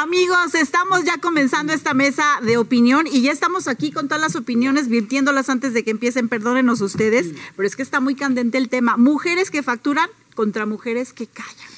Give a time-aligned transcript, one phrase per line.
[0.00, 4.36] Amigos, estamos ya comenzando esta mesa de opinión y ya estamos aquí con todas las
[4.36, 8.68] opiniones, virtiéndolas antes de que empiecen, perdónenos ustedes, pero es que está muy candente el
[8.68, 8.96] tema.
[8.96, 11.77] Mujeres que facturan contra mujeres que callan.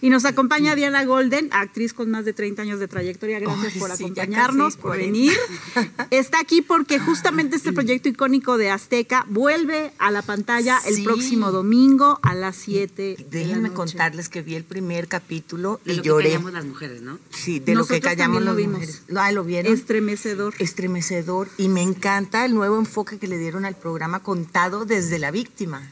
[0.00, 3.38] Y nos acompaña Diana Golden, actriz con más de 30 años de trayectoria.
[3.40, 5.32] Gracias por acompañarnos, por venir.
[6.10, 11.50] Está aquí porque justamente este proyecto icónico de Azteca vuelve a la pantalla el próximo
[11.52, 13.26] domingo a las 7.
[13.30, 16.24] Déjenme contarles que vi el primer capítulo de y lo lloré.
[16.24, 17.18] que callamos las mujeres, ¿no?
[17.30, 18.72] Sí, de Nosotros lo que callamos lo las vimos.
[18.80, 19.02] mujeres.
[19.16, 19.72] Ah, ¿lo vieron?
[19.72, 20.54] Estremecedor.
[20.58, 21.48] Estremecedor.
[21.58, 25.90] Y me encanta el nuevo enfoque que le dieron al programa contado desde la víctima.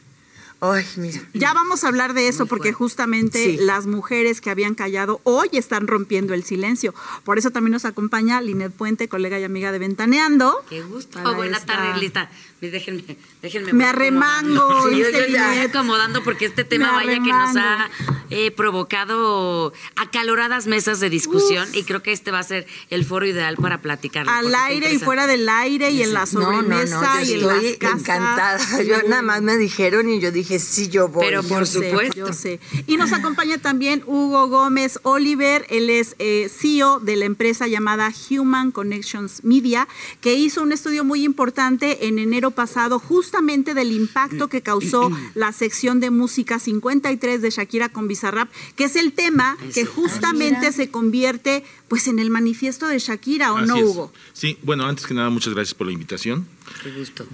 [0.59, 1.21] Ay, mira.
[1.33, 3.57] Ya vamos a hablar de eso porque justamente Sí.
[3.57, 6.95] las mujeres que habían callado hoy están rompiendo el silencio.
[7.23, 10.55] Por eso también nos acompaña Linet Puente, colega y amiga de Ventaneando.
[10.67, 11.21] Qué gusto.
[11.21, 12.31] Para Buenas esta- tardes, lista.
[12.59, 13.03] Déjenme,
[13.41, 13.71] déjenme.
[13.73, 15.69] Me arremango, Sí, yo ya Linet.
[15.75, 17.87] acomodando porque este tema vaya que nos ha
[18.31, 23.25] eh, provocado acaloradas mesas de discusión y creo que este va a ser el foro
[23.27, 24.27] ideal para platicar.
[24.27, 27.47] Al aire y fuera del aire y en la No, no, sobremesa y yo en
[27.47, 27.99] las estoy casas.
[28.01, 28.83] encantada.
[28.83, 31.25] Yo nada más me dijeron y yo dije, sí, yo voy.
[31.27, 32.15] Pero por Yo sé, supuesto.
[32.15, 32.59] yo sé.
[32.87, 38.11] Y nos acompaña también Hugo Gómez Oliver, él es eh, CEO de la empresa llamada
[38.31, 39.87] Human Connections Media,
[40.21, 45.51] que hizo un estudio muy importante en enero pasado justamente del impacto que causó la
[45.53, 50.89] sección de música 53 de Shakira con Bizarrap, que es el tema que justamente se
[50.89, 53.83] convierte pues en el manifiesto de Shakira, ¿o Así no, es.
[53.83, 54.13] Hugo?
[54.33, 56.47] Sí, bueno, antes que nada, muchas gracias por la invitación.
[56.83, 57.25] Qué gusto.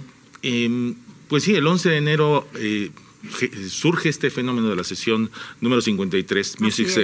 [0.42, 0.94] Eh,
[1.28, 2.90] pues sí, el 11 de enero eh,
[3.38, 6.94] ge- surge este fenómeno de la sesión número 53, Music es.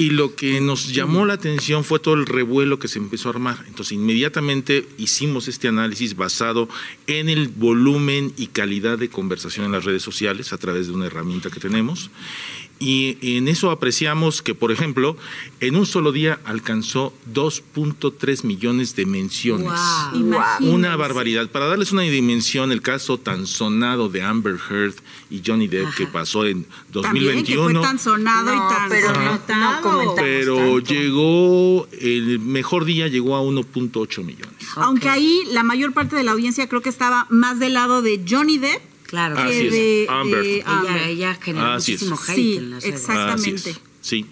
[0.00, 3.32] Y lo que nos llamó la atención fue todo el revuelo que se empezó a
[3.32, 3.62] armar.
[3.66, 6.70] Entonces, inmediatamente hicimos este análisis basado
[7.06, 11.04] en el volumen y calidad de conversación en las redes sociales a través de una
[11.04, 12.10] herramienta que tenemos.
[12.82, 15.14] Y en eso apreciamos que, por ejemplo,
[15.60, 19.70] en un solo día alcanzó 2.3 millones de menciones.
[20.14, 20.66] Wow.
[20.74, 21.50] Una barbaridad.
[21.50, 24.94] Para darles una dimensión, el caso tan sonado de Amber Heard
[25.28, 27.80] y Johnny Depp que pasó en También que fue 2021.
[27.82, 30.78] tan sonado No, y tan pero no- no pero tanto.
[30.94, 34.54] llegó, el mejor día llegó a 1.8 millones.
[34.76, 38.24] Aunque ahí la mayor parte de la audiencia creo que estaba más del lado de
[38.26, 39.34] Johnny Depp Claro.
[39.36, 40.42] que Así es, de, Amber.
[40.42, 41.02] de Ella, Amber.
[41.08, 42.02] ella generó Así es.
[42.04, 43.00] muchísimo hate Sí, en las redes.
[43.00, 43.70] Exactamente.
[43.70, 44.26] Así es, Sí.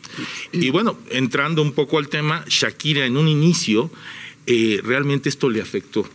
[0.53, 3.91] Y bueno, entrando un poco al tema, Shakira en un inicio,
[4.47, 6.09] eh, realmente esto le afectó.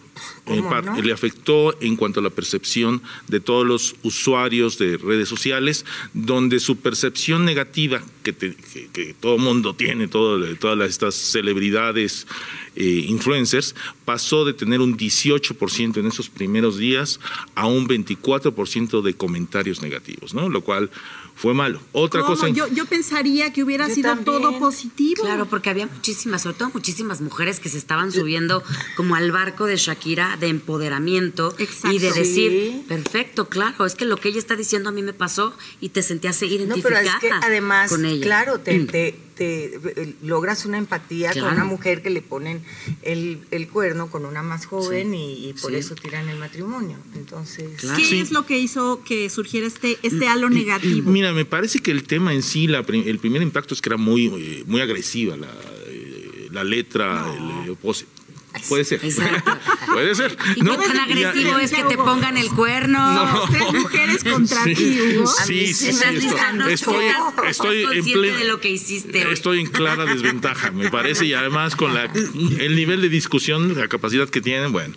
[0.46, 1.02] ¿Cómo En par- no?
[1.02, 6.60] Le afectó en cuanto a la percepción de todos los usuarios de redes sociales, donde
[6.60, 12.28] su percepción negativa que, te- que- que todo mundo tiene, todo- todas las- estas celebridades,
[12.76, 17.20] eh, influencers, pasó de tener un 18% en esos primeros días
[17.56, 20.50] a un 24% de comentarios negativos, ¿no?
[20.50, 20.90] Lo cual
[21.36, 21.82] fue malo.
[21.94, 22.36] Otra ¿Cómo?
[22.36, 22.48] cosa.
[22.50, 24.26] Yo, yo pensaría que hubiera Yo sido también.
[24.26, 25.24] todo positivo.
[25.24, 28.64] Claro, porque había muchísimas, sobre todo muchísimas mujeres que se estaban subiendo
[28.96, 31.96] como al barco de Shakira de empoderamiento Exacto.
[31.96, 32.86] y de decir, Sí.
[32.88, 36.02] perfecto, claro, es que lo que ella está diciendo a mí me pasó y te
[36.04, 38.24] sentías No, identificada pero es que además, con ella.
[38.24, 38.88] claro, te, Mm.
[38.88, 41.48] te- te, eh, logras una empatía Claro.
[41.48, 42.62] con una mujer que le ponen
[43.02, 45.78] el, el cuerno con una más joven y, y por Sí.
[45.78, 46.98] eso tiran el matrimonio.
[47.16, 47.98] Entonces, Claro.
[47.98, 48.20] ¿Qué Sí.
[48.20, 51.10] es lo que hizo que surgiera este, este halo negativo?
[51.10, 53.98] Mira, me parece que el tema en sí, la el primer impacto es que era
[53.98, 55.48] muy, eh, muy agresiva la,
[55.88, 57.26] eh, la letra,
[57.66, 58.06] el, eh, pose-
[58.70, 59.04] Puede ser.
[59.04, 59.58] Exacto.
[59.94, 60.38] Puede ser.
[60.56, 60.78] ¿Y ¿no?
[60.80, 63.48] qué tan Ya- agresivo es que te pongan el cuerno?
[63.52, 64.76] Tres mujeres contra Sí.
[64.76, 65.28] ti, Hugo.
[65.46, 69.34] Sí, sí estoy- en pleno- de lo que hiciste hoy.
[69.34, 73.88] Estoy en clara desventaja, me parece, y además con la, el nivel de discusión, la
[73.88, 74.94] capacidad que tienen, bueno.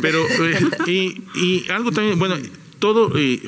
[0.00, 2.36] Pero, eh, y, y algo también, bueno,
[2.78, 3.42] todo, eh,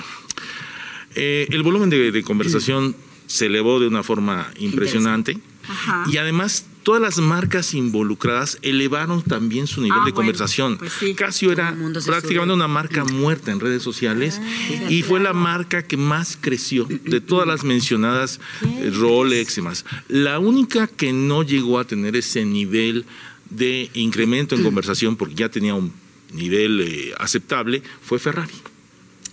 [1.14, 5.38] eh, el volumen de, de conversación se elevó de una forma impresionante.
[5.68, 6.04] Ajá.
[6.10, 10.78] Y además, todas las marcas involucradas elevaron también su nivel Ah, de bueno, conversación.
[10.78, 11.14] pues sí.
[11.14, 12.52] Casio era prácticamente sube.
[12.52, 14.40] una marca muerta en redes sociales
[14.88, 19.84] y fue la marca que más creció de todas las mencionadas, eh, Rolex y más.
[20.08, 23.04] La única que no llegó a tener ese nivel
[23.50, 25.92] de incremento en conversación porque ya tenía un
[26.32, 28.54] nivel eh, aceptable fue Ferrari.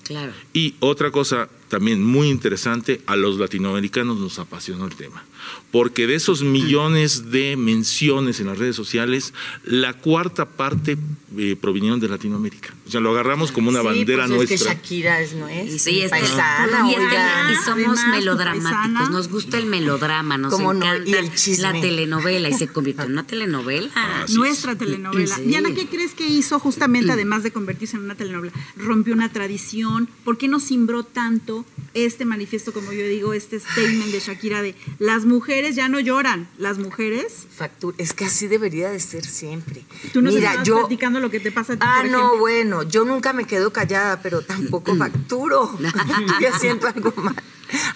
[0.03, 0.33] Claro.
[0.53, 5.23] Y otra cosa también muy interesante, a los latinoamericanos nos apasionó el tema,
[5.71, 9.33] porque de esos millones de menciones en las redes sociales,
[9.63, 10.97] la cuarta parte
[11.37, 12.73] eh, provinieron de Latinoamérica.
[12.85, 14.73] O sea, lo agarramos como una Sí, bandera pues es que nuestra.
[14.73, 17.51] Shakira es, no es Sí, este- paisana, y, oiga.
[17.51, 19.09] y somos Además, melodramáticos, paisana.
[19.09, 20.85] nos gusta el melodrama, nos ¿Cómo no?
[20.85, 21.63] encanta Y el chisme.
[21.63, 23.89] la telenovela y se convirtió en una telenovela.
[24.25, 24.77] Así Nuestra es.
[24.77, 25.35] telenovela.
[25.37, 25.43] Sí.
[25.43, 28.51] Diana, ¿qué crees que hizo justamente, además de convertirse en una telenovela?
[28.75, 30.09] Rompió una tradición.
[30.25, 34.61] ¿Por qué nos cimbró tanto manifiesto, este manifiesto, como yo digo, este statement de Shakira
[34.61, 37.47] de las mujeres ya no lloran, las mujeres.
[37.55, 37.95] Factura.
[37.99, 39.83] Es que así debería de ser siempre.
[40.13, 40.79] Tú nos Mira, yo.
[40.79, 43.71] platicando lo que te pasa a ti, Ah, por no, bueno, yo nunca me quedo
[43.73, 45.77] callada, pero tampoco facturo.
[46.41, 47.35] yo siento algo mal.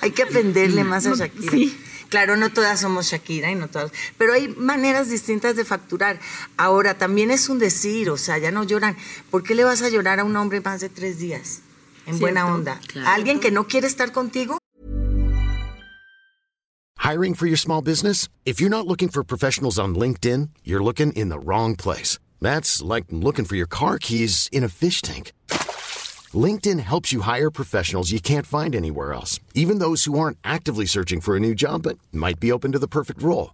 [0.01, 1.51] Hay que aprenderle más a No, Shakira.
[1.51, 1.77] sí.
[2.09, 6.19] Claro, no todas somos Shakira y no todas, pero hay maneras distintas de facturar.
[6.55, 8.95] Ahora, también es un decir, o sea, ya no lloran.
[9.31, 11.61] ¿Por qué le vas a llorar a un hombre más de tres días?
[12.07, 12.79] En buena onda.
[12.87, 13.09] Claro.
[13.09, 14.57] Alguien que no quiere estar contigo?
[16.99, 18.29] Hiring for your small business?
[18.45, 22.17] If you're not looking for professionals on LinkedIn, you're looking in the wrong place.
[22.41, 25.31] That's like looking for your car keys in a fish tank.
[26.33, 30.85] LinkedIn helps you hire professionals you can't find anywhere else, even those who aren't actively
[30.87, 33.53] searching for a new job but might be open to the perfect role.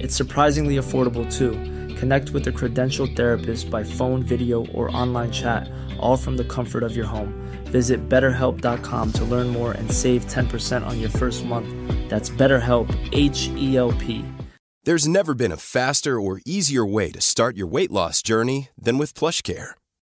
[0.00, 1.52] It's surprisingly affordable too.
[1.96, 6.82] Connect with a credentialed therapist by phone, video, or online chat, all from the comfort
[6.82, 7.32] of your home.
[7.66, 11.68] Visit betterhelp.com to learn more and save 10% on your first month.
[12.08, 14.24] That's BetterHelp, H E L P.
[14.84, 18.98] There's never been a faster or easier way to start your weight loss journey than
[18.98, 19.70] with PlushCare.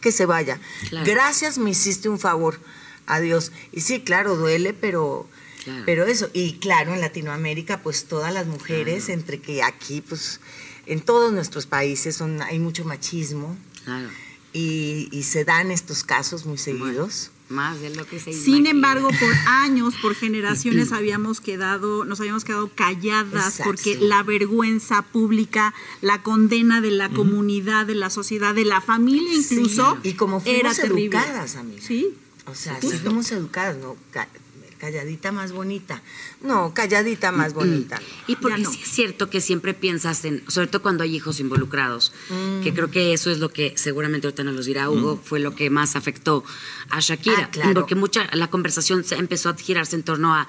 [0.00, 0.60] que se vaya.
[0.90, 1.06] Claro.
[1.06, 2.60] Gracias, me hiciste un favor.
[3.06, 3.52] Adiós.
[3.72, 5.26] Y sí, claro, duele, pero,
[5.64, 5.82] Claro.
[5.86, 6.28] pero eso.
[6.32, 10.40] Y claro, en Latinoamérica, pues todas las mujeres, entre que aquí, pues
[10.86, 14.08] en todos nuestros países son, hay mucho machismo Claro.
[14.52, 17.30] y, y se dan estos casos muy seguidos.
[17.48, 18.70] Más de lo que se Sin imagina.
[18.70, 23.64] embargo, por años, por generaciones habíamos quedado, nos habíamos quedado calladas Exacto.
[23.64, 25.72] porque la vergüenza pública,
[26.02, 30.42] la condena de la comunidad, de la sociedad, de la familia incluso, Sí, y como
[30.44, 31.04] era fuimos terrible.
[31.18, 31.82] educadas, amiga.
[31.82, 32.08] Sí.
[32.44, 33.96] O sea, sí fuimos educadas, ¿no?
[34.78, 36.02] Ca- calladita más bonita.
[36.40, 38.00] No, calladita más bonita.
[38.26, 38.70] Y porque no.
[38.72, 42.62] sí es cierto que siempre piensas en, sobre todo cuando hay hijos involucrados, Mm.
[42.62, 45.54] que creo que eso es lo que seguramente ahorita nos los dirá Hugo, fue lo
[45.54, 46.44] que más afectó
[46.90, 47.44] a Shakira.
[47.44, 47.74] Ah, claro.
[47.74, 50.48] Porque mucha, la conversación se empezó a girarse en torno a,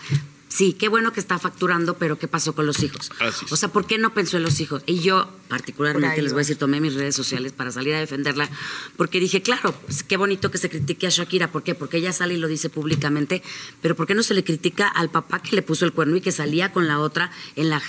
[0.50, 3.12] sí, qué bueno que está facturando, pero ¿qué pasó con los hijos?
[3.20, 3.52] Así es.
[3.52, 4.84] O sea, ¿por qué no pensó en los hijos?
[4.86, 8.50] Y yo, particularmente, les voy a decir, tomé mis redes sociales para salir a defenderla,
[8.98, 11.52] porque dije, claro, pues, qué bonito que se critique a Shakira.
[11.52, 11.76] ¿Por qué?
[11.76, 13.42] Porque ella sale y lo dice públicamente,
[13.82, 16.22] pero ¿por qué no se le critica al papá que le puso el cuerno y
[16.22, 17.82] que salía con la otra en la...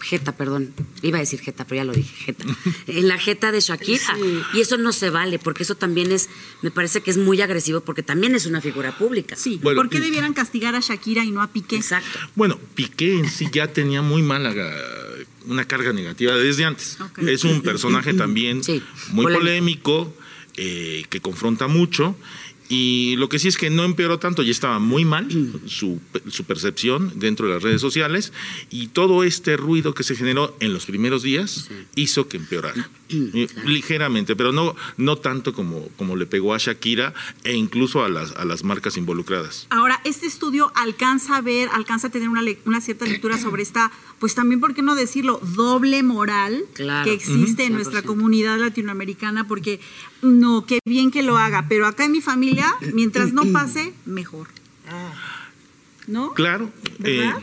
[0.00, 0.72] je- Jeta, perdón.
[1.02, 2.44] Iba a decir jeta, pero ya lo dije, jeta.
[2.86, 4.16] En la jeta de Shakira.
[4.54, 6.28] Y eso no se vale, porque eso también es,
[6.62, 9.36] me parece que es muy agresivo, porque también es una figura pública.
[9.36, 11.76] Sí, Bueno, ¿por qué y- debieran castigar a Shakira y no a Piqué?
[11.76, 12.18] Exacto.
[12.34, 14.54] Bueno, Piqué en sí ya tenía muy mala
[15.46, 16.98] una carga negativa desde antes.
[17.00, 17.18] Ok.
[17.20, 18.82] Es un personaje también Sí,
[19.12, 19.38] muy polémico.
[19.40, 20.14] polémico,
[20.56, 22.16] eh, que confronta mucho.
[22.70, 25.28] Y lo que sí es que no empeoró tanto, ya estaba muy mal
[25.66, 28.32] su, su percepción dentro de las redes sociales
[28.70, 32.88] y todo este ruido que se generó en los primeros días hizo que empeorara.
[33.12, 37.12] Eh, Ligeramente, pero no, no tanto como, como le pegó a Shakira
[37.42, 39.66] e incluso a las, a las marcas involucradas.
[39.70, 43.90] Ahora, este estudio alcanza a ver, alcanza a tener una, una cierta lectura sobre esta,
[44.20, 45.40] pues también, ¿por qué no decirlo?
[45.56, 47.04] Doble moral Claro.
[47.04, 48.04] que existe en nuestra 100%.
[48.06, 49.80] comunidad latinoamericana, porque
[50.22, 54.48] no, qué bien que lo haga, pero acá en mi familia, mientras no pase, mejor.
[56.06, 56.32] ¿No?
[56.34, 56.70] Claro.
[56.98, 57.38] ¿Verdad?
[57.38, 57.42] eh,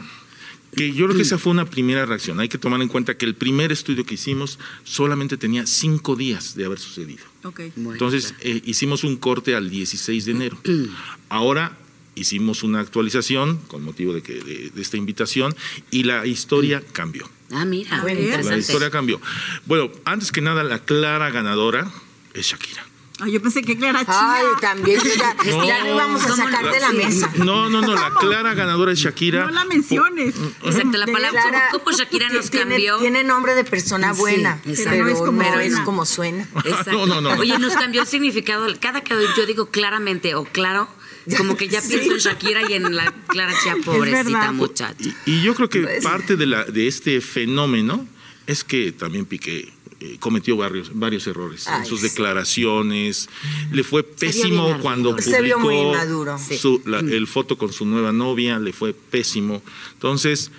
[0.75, 2.39] que yo creo que esa fue una primera reacción.
[2.39, 6.53] Hay que tomar en cuenta que el primer estudio que hicimos solamente tenía cinco días
[6.55, 7.23] de haber sucedido.
[7.43, 7.61] Ok.
[7.77, 10.57] Bueno, Entonces eh, hicimos un corte al 16 de enero.
[11.29, 11.77] Ahora
[12.19, 15.55] hicimos una actualización con motivo de, que, de, de esta invitación
[15.91, 17.29] y la historia cambió.
[17.51, 18.15] Ah, mira, ver.
[18.17, 18.59] La interesante.
[18.59, 19.21] historia cambió.
[19.65, 21.89] Bueno, antes que nada, la clara ganadora
[22.33, 22.85] es Shakira.
[23.19, 24.59] Ay, yo pensé que Clara Ay, Chía.
[24.61, 25.65] también, yo ya, No.
[25.67, 26.71] ya lo íbamos a ¿Cómo sacar no?
[26.71, 26.97] de la Sí.
[26.97, 27.31] mesa.
[27.37, 29.45] No, no, no, la clara ganadora es Shakira.
[29.45, 30.35] No la menciones.
[30.63, 32.97] Exacto, la palabra- Clara, ¿Cómo Shakira nos tiene- cambió?
[32.99, 34.91] Tiene nombre de persona Sí, buena, exacto.
[34.91, 35.63] pero no es como no suena.
[35.63, 36.47] es como suena.
[36.63, 36.91] Exacto.
[36.91, 37.31] No, no, no.
[37.39, 38.67] Oye, nos cambió el significado.
[38.79, 40.87] Cada que yo digo claramente o claro,
[41.35, 44.95] Como que ya pienso en Shakira y en la Clara Chia, pobrecita muchacha.
[45.25, 48.07] Y, y yo creo que Pues- parte de, la, de este fenómeno
[48.45, 52.07] es que también Piqué eh, cometió varios, varios errores en sus sí.
[52.09, 53.29] declaraciones.
[53.71, 56.37] Le fue pésimo cuando Se vio muy publicó inmaduro.
[56.37, 56.57] Sí.
[56.57, 59.61] su- la- el foto con su nueva novia, le fue pésimo.
[59.93, 60.51] Entonces,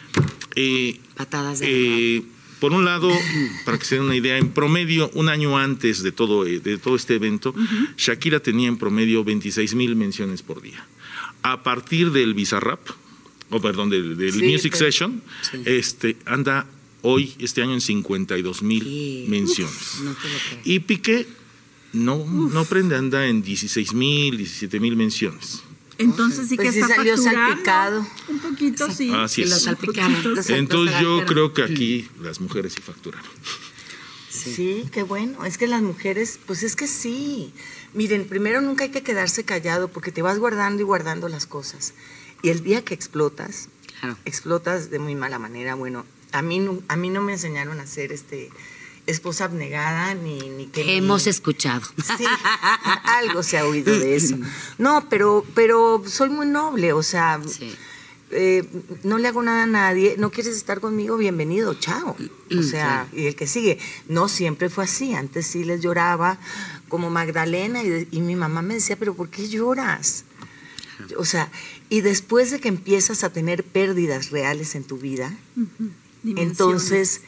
[0.57, 2.23] eh, Patadas de eh,
[2.61, 3.11] por un lado,
[3.65, 6.79] para que se den una idea, en promedio, un año antes de todo, eh, de
[6.79, 7.55] todo este evento,
[7.97, 10.87] Shakira tenía en promedio 26 mil menciones por día.
[11.43, 12.81] A partir del Bizarrap,
[13.51, 15.23] o perdón, del, del Sí, Music pero- Session,
[15.65, 16.67] este, anda
[17.03, 19.25] hoy, este año, en 52 mil Sí.
[19.29, 20.01] menciones.
[20.03, 20.17] No.
[20.65, 21.27] Y Piqué
[21.93, 25.63] no, no prende, anda en 16 mil, 17 mil menciones.
[25.99, 28.07] Entonces sí Pues que sí está salió salpicado.
[28.29, 29.13] Un poquito, sí.
[29.13, 29.63] Así Y lo es.
[29.63, 30.43] salpicaron.
[30.45, 30.53] Sí.
[30.55, 33.29] Entonces yo creo que aquí las mujeres sí facturaron.
[34.31, 34.85] Sí.
[34.93, 35.45] qué bueno.
[35.45, 37.53] Es que las mujeres, pues es que sí.
[37.95, 41.95] Miren, primero nunca hay que quedarse callado porque te vas guardando y guardando las cosas.
[42.43, 43.69] Y el día que explotas,
[44.01, 44.17] Claro.
[44.25, 45.75] explotas de muy mala manera.
[45.75, 48.51] Bueno, a mí, no- a mí no me enseñaron a ser este,
[49.09, 50.97] esposa abnegada ni, ni que...
[50.97, 51.83] Hemos escuchado.
[52.17, 52.25] Sí,
[53.05, 54.37] algo se ha oído de eso.
[54.79, 57.75] No, pero, pero soy muy noble, o sea, Sí.
[58.31, 58.69] eh,
[59.03, 62.17] no le hago nada a nadie, no quieres estar conmigo, bienvenido, chao.
[62.57, 66.39] O sea, y el que sigue, no siempre fue así, antes sí les lloraba
[66.89, 70.25] como Magdalena y, mi mamá me decía, pero ¿por qué lloras?
[71.17, 71.51] O sea,
[71.89, 75.35] y después de que empiezas a tener pérdidas reales en tu vida,
[76.25, 77.23] entonces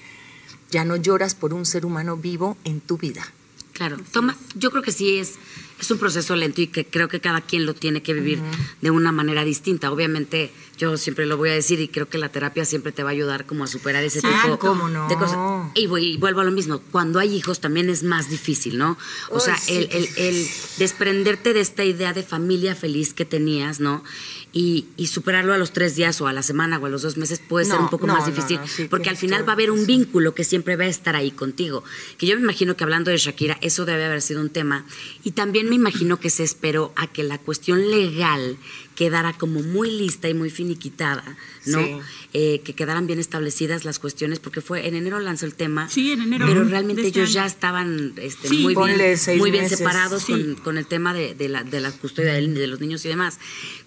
[0.70, 3.26] ya no lloras por un ser humano vivo en tu vida.
[3.72, 5.34] Claro, toma, yo creo que sí es,
[5.80, 8.40] es un proceso lento y que creo que cada quien lo tiene que vivir
[8.80, 9.90] de una manera distinta.
[9.90, 13.10] Obviamente, yo siempre lo voy a decir y creo que la terapia siempre te va
[13.10, 15.08] a ayudar como a superar ese Ah, tipo cómo no.
[15.08, 15.36] de cosas.
[15.74, 18.96] Y, voy- y vuelvo a lo mismo, cuando hay hijos también es más difícil, ¿no?
[19.30, 20.46] O sea, sí, el, qué el- el
[20.78, 24.02] desprenderte de esta idea de familia feliz que tenías, ¿no?
[24.52, 27.16] Y, y superarlo a los tres días o a la semana o a los dos
[27.16, 29.70] meses puede ser un poco no, más difícil, sí, porque al final va a haber
[29.70, 31.84] un vínculo que siempre va a estar ahí contigo.
[32.18, 34.84] Que yo me imagino que hablando de Shakira, eso debe haber sido un tema.
[35.22, 38.58] Y también me imagino que se esperó a que la cuestión legal
[39.00, 41.24] quedara como muy lista y muy finiquitada,
[41.64, 41.82] ¿no?
[41.82, 41.96] Sí.
[42.34, 45.88] Eh, que quedaran bien establecidas las cuestiones, porque fue en enero lanzó el tema.
[45.88, 47.34] Sí, en enero Pero realmente este ellos año.
[47.36, 49.78] ya estaban este, Sí, muy, bien, muy bien meses.
[49.78, 50.32] separados Sí.
[50.32, 53.38] con, con el tema de, de la, de la custodia de los niños y demás.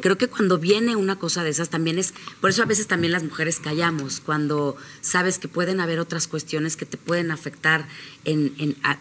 [0.02, 3.12] Creo que cuando viene una cosa de esas también es, por eso a veces también
[3.14, 7.88] las mujeres callamos, cuando sabes que pueden haber otras cuestiones que te pueden afectar
[8.26, 8.98] en, a-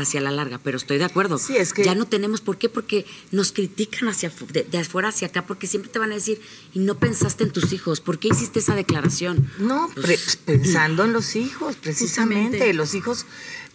[0.00, 1.38] hacia la larga, pero estoy de acuerdo.
[1.38, 2.68] Sí, es que- Ya no tenemos, ¿por qué?
[2.68, 6.40] Porque nos critican hacia de, de afuera hacia acá, porque siempre te van a decir,
[6.74, 9.50] y no pensaste en tus hijos, ¿por qué hiciste esa declaración?
[9.58, 12.44] No, Pues, pensando en los hijos, precisamente.
[12.58, 12.74] Justamente.
[12.74, 13.24] Los hijos,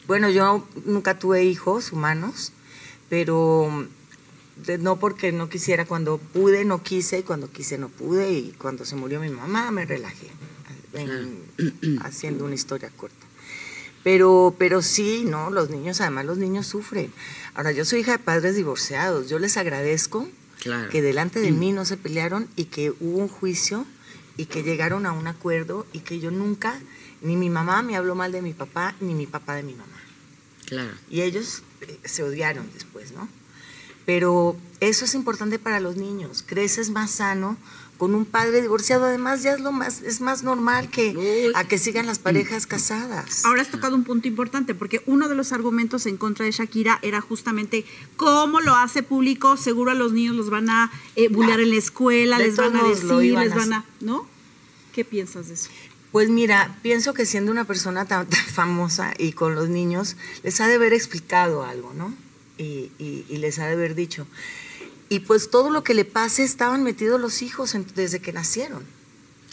[0.07, 2.51] bueno, yo nunca tuve hijos humanos,
[3.09, 3.88] pero
[4.79, 8.85] no porque no quisiera, cuando pude no quise, y cuando quise no pude, y cuando
[8.85, 10.27] se murió mi mamá me relajé,
[10.93, 13.15] en- haciendo una historia corta.
[14.03, 15.51] Pero, pero sí, ¿no?
[15.51, 17.13] Los niños, además los niños sufren.
[17.53, 20.27] Ahora, yo soy hija de padres divorciados, yo les agradezco
[20.61, 20.89] Claro.
[20.89, 23.83] que delante de mí no se pelearon y que hubo un juicio
[24.37, 26.79] y que llegaron a un acuerdo y que yo nunca,
[27.21, 29.97] ni mi mamá me habló mal de mi papá, ni mi papá de mi mamá.
[30.67, 30.93] Claro.
[31.09, 33.27] Y ellos eh, se odiaron después, ¿no?
[34.05, 36.43] Pero eso es importante para los niños.
[36.45, 37.57] Creces más sano
[38.01, 39.05] con un padre divorciado.
[39.05, 43.46] Además, ya es lo más, es más normal que a que sigan las parejas casadas.
[43.46, 46.98] Ahora has tocado un punto importante, porque uno de los argumentos en contra de Shakira
[47.03, 47.86] era justamente
[48.17, 51.75] cómo lo hace público, seguro a los niños los van a eh, bullear en la
[51.75, 53.86] escuela, De les van a decir, les van a...
[54.00, 54.27] ¿No?
[54.93, 55.70] ¿Qué piensas de eso?
[56.12, 60.60] Pues mira, pienso que siendo una persona tan, tan famosa y con los niños, les
[60.60, 62.12] ha de haber explicado algo, ¿no?
[62.58, 64.25] Y, y- y les ha de haber dicho.
[65.11, 68.83] Y pues todo lo que le pase estaban metidos los hijos en- desde que nacieron,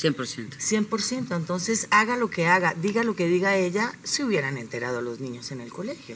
[0.01, 0.57] 100%.
[0.61, 1.35] 100%.
[1.37, 5.51] Entonces, haga lo que haga, diga lo que diga ella, se hubieran enterado los niños
[5.51, 6.15] en el colegio.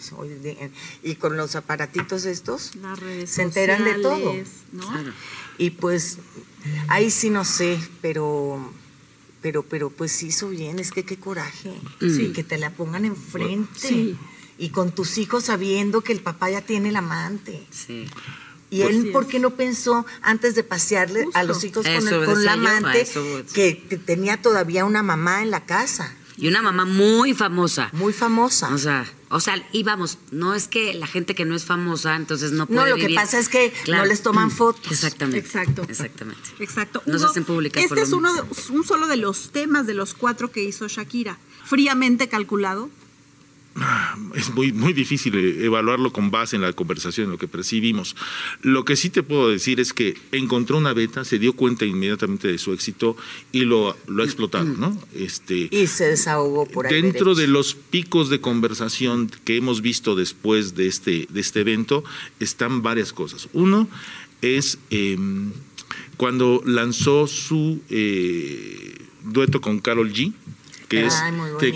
[1.03, 4.33] Y con los aparatitos estos, Las redes se enteran de todo.
[4.71, 4.87] ¿no?
[4.89, 5.13] Claro.
[5.59, 6.19] Y pues
[6.87, 8.73] ahí sí no sé, pero
[9.43, 11.73] pero pero pues hizo bien, es que qué coraje.
[12.01, 12.31] Sí.
[12.33, 13.81] Que te la pongan enfrente.
[13.81, 14.17] Sí.
[14.59, 17.67] Y con tus hijos sabiendo que el papá ya tiene el amante.
[17.73, 18.07] Sí.
[18.73, 22.09] Y Pues él, sí ¿por qué no pensó antes de pasearle a los hijos con,
[22.09, 23.07] el, con la yo, amante
[23.53, 27.91] que, que tenía todavía una mamá en la casa, Y una mamá muy famosa.
[27.93, 28.73] muy famosa?
[28.73, 32.17] O sea, o sea, y vamos, no es que la gente que no es famosa,
[32.17, 34.91] entonces no puede No, lo que pasa es que no les toman fotos.
[34.91, 35.39] Exactamente.
[35.47, 35.83] Exacto.
[35.89, 36.49] Exactamente.
[36.59, 37.03] Exacto.
[37.05, 40.15] No se hacen públicas Este es uno de- un solo de los temas de los
[40.15, 41.39] cuatro que hizo Shakira.
[41.65, 42.89] Fríamente calculado.
[44.35, 48.17] es muy, muy difícil eh, evaluarlo con base en la conversación, en lo que percibimos.
[48.63, 52.49] Lo que sí te puedo decir es que encontró una beta, se dio cuenta inmediatamente
[52.49, 53.17] de su éxito
[53.51, 54.99] y lo, lo ha explotado, ¿no?
[55.15, 57.03] Este, Y se desahogó por ahí.
[57.03, 57.41] Dentro derecho.
[57.41, 62.05] de los picos de conversación que hemos visto después de este, de este evento
[62.41, 63.49] están varias cosas.
[63.53, 63.89] Uno
[64.43, 65.17] es eh,
[66.17, 70.33] cuando lanzó su eh, dueto con Carol G,
[70.93, 71.73] que es Ay, te.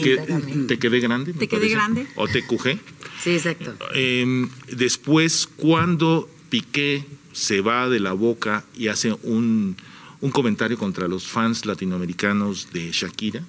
[0.66, 1.32] Te quedé grande.
[1.32, 2.06] me Te quedé parece, grande.
[2.16, 2.78] O TQG.
[3.22, 3.74] Sí, exacto.
[3.94, 9.76] Eh, después, cuando Piqué se va de la boca y hace un,
[10.20, 13.42] un comentario contra los fans latinoamericanos de Shakira,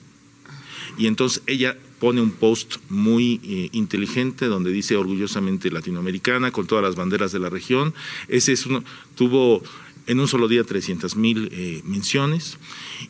[0.97, 6.83] y entonces ella pone un post muy eh, inteligente donde dice orgullosamente latinoamericana con todas
[6.83, 7.93] las banderas de la región.
[8.29, 8.83] Ese es uno,
[9.15, 9.63] tuvo
[10.07, 12.57] en un solo día 300 mil eh, menciones.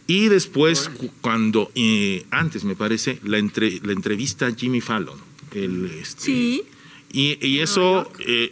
[0.08, 5.18] Y después, cu- cuando, eh, antes me parece, la, entre- la entrevista a Jimmy Fallon.
[5.54, 6.63] El, este, Sí.
[7.13, 8.51] y, y eso, eh,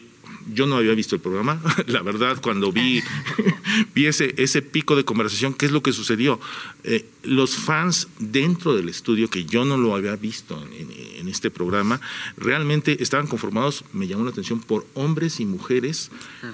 [0.53, 3.01] yo no había visto el programa, la verdad, cuando vi,
[3.95, 6.39] vi ese, ese pico de conversación, ¿qué es lo que sucedió?
[6.83, 11.27] Eh, los fans dentro del estudio, que yo no lo había visto en, en- en
[11.29, 11.99] este programa,
[12.37, 16.11] realmente estaban conformados, me llamó la atención, por hombres y mujeres
[16.43, 16.47] eh,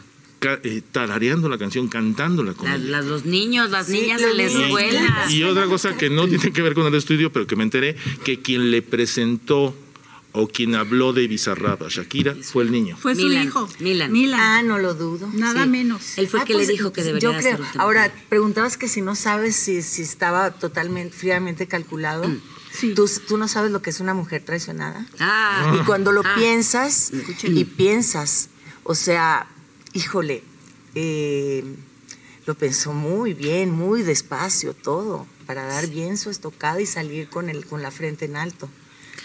[0.91, 2.89] tarareando la canción, cantándola con Las- ella.
[2.89, 5.25] las- los niños, las Sí, niñas en la escuela.
[5.29, 7.95] Y otra cosa que no tiene que ver con el estudio, pero que me enteré,
[8.23, 9.75] que quien le presentó
[10.33, 12.95] o quien habló de Bizarrap a Shakira fue el niño.
[12.97, 13.69] Fue su Milan, hijo.
[13.79, 14.39] Milan.
[14.39, 15.29] Ah, no lo dudo.
[15.33, 15.69] Nada Sí.
[15.69, 16.17] menos.
[16.17, 17.53] Él fue el Ah, que pues, le dijo que debería yo de creo.
[17.55, 17.83] hacer un tema.
[17.83, 22.27] Ahora, preguntabas que si no sabes si, si estaba totalmente, fríamente calculado.
[22.29, 22.41] Mm.
[22.71, 22.93] Sí.
[22.95, 25.05] ¿Tú, tú no sabes lo que es una mujer traicionada.
[25.19, 26.35] Ah, Y cuando lo Ah.
[26.37, 27.11] piensas
[27.43, 28.47] y piensas,
[28.83, 29.47] o sea,
[29.93, 30.43] híjole,
[30.95, 31.63] eh,
[32.45, 37.49] lo pensó muy bien, muy despacio todo, para dar bien su estocada y salir con,
[37.49, 38.69] el, con la frente en alto.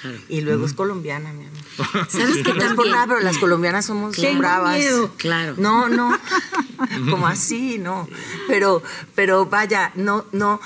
[0.00, 0.18] Claro.
[0.28, 2.08] Y luego es colombiana, mi amor.
[2.10, 4.78] ¿Sabes qué No es por nada, pero las colombianas somos bravas.
[4.78, 5.10] miedo.
[5.16, 5.54] Claro.
[5.56, 6.16] No, no,
[7.10, 8.06] como así, no.
[8.46, 8.82] Pero,
[9.14, 10.60] pero vaya, no, no,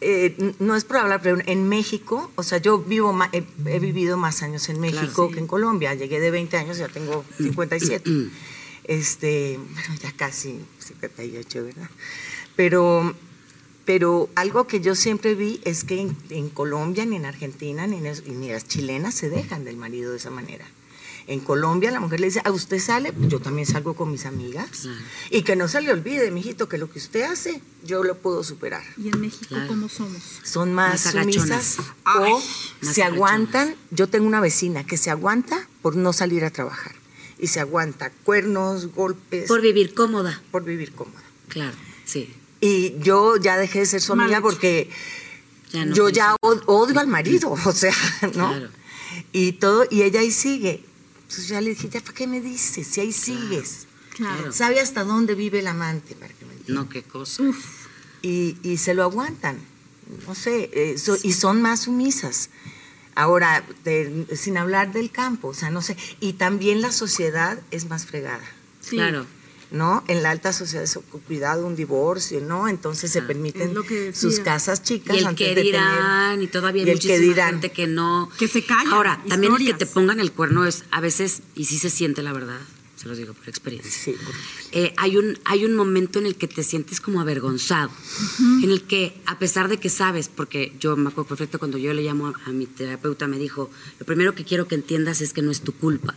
[0.00, 3.78] eh, no es por hablar, pero en México, o sea, yo vivo, ma- he, he
[3.80, 5.94] vivido más años en México que en Colombia.
[5.94, 8.10] Llegué de 20 años, ya tengo 57.
[8.88, 11.88] Este, bueno, ya casi 58, ¿verdad?
[12.56, 13.14] Pero,
[13.84, 17.98] pero algo que yo siempre vi es que en, en Colombia, ni en Argentina, ni,
[17.98, 20.64] en ni las chilenas se dejan del marido de esa manera.
[21.26, 23.12] En Colombia la mujer le dice, ¿a usted sale?
[23.12, 24.70] Pues yo también salgo con mis amigas.
[24.80, 24.96] Claro.
[25.30, 28.42] Y que no se le olvide, mijito, que lo que usted hace, yo lo puedo
[28.42, 28.82] superar.
[28.96, 29.68] ¿Y en México Claro.
[29.68, 30.22] cómo somos?
[30.42, 31.64] Son más, Más agachonas.
[31.74, 33.12] sumisas Ay, o más se agachonas.
[33.12, 33.74] aguantan.
[33.90, 36.94] Yo tengo una vecina que se aguanta por no salir a trabajar.
[37.38, 40.40] Y se aguanta cuernos, golpes, Por vivir cómoda.
[40.50, 41.22] por vivir cómoda.
[41.48, 42.34] Claro, sí.
[42.60, 44.90] Y yo ya dejé de ser su amiga porque
[45.72, 47.94] Ya no yo ya od- odio al marido, o sea,
[48.34, 48.48] ¿no?
[48.50, 48.68] Claro.
[49.32, 50.82] Y todo, y ella ahí sigue.
[51.22, 52.86] Entonces ya le dije, ¿ya para qué me dices?
[52.88, 53.86] Si ahí sigues.
[54.16, 54.50] Claro.
[54.52, 56.14] ¿Sabe hasta dónde vive el amante?
[56.16, 56.82] Para que me entienda?
[56.82, 57.44] No, qué cosa.
[58.22, 59.58] y, y se lo aguantan.
[60.26, 62.50] No sé, eh, so- y son más sumisas.
[63.18, 65.96] Ahora, de- sin hablar del campo, o sea, no sé.
[66.20, 68.44] Y también la sociedad es más fregada,
[68.80, 68.96] Sí.
[68.96, 69.26] Claro.
[69.70, 70.02] ¿no?
[70.08, 72.68] En la alta sociedad es cuidado, un divorcio, ¿no?
[72.68, 74.20] Entonces se permiten que decía.
[74.20, 75.14] sus casas chicas.
[75.16, 77.50] Y el antes que de dirán, tener- y todavía hay y el que muchísima dirán.
[77.50, 78.30] gente que no.
[78.38, 81.64] Que se callan, Ahora, también el que te pongan el cuerno es, a veces, y
[81.66, 82.60] sí se siente la verdad,
[82.98, 83.90] se los digo por experiencia.
[83.90, 84.16] Sí,
[84.72, 87.90] eh, hay, un, hay un momento en el que te sientes como avergonzado,
[88.62, 91.94] en el que a pesar de que sabes, porque yo me acuerdo perfecto cuando yo
[91.94, 95.32] le llamo a, a mi terapeuta, me dijo, lo primero que quiero que entiendas es
[95.32, 96.16] que no es tu culpa,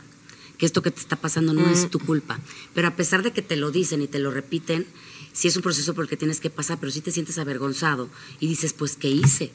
[0.57, 2.39] que esto que te está pasando no es tu culpa,
[2.73, 4.87] pero a pesar de que te lo dicen y te lo repiten,
[5.33, 8.09] sí es un proceso por el que tienes que pasar, pero sí te sientes avergonzado
[8.39, 9.51] y dices, pues, ¿qué hice?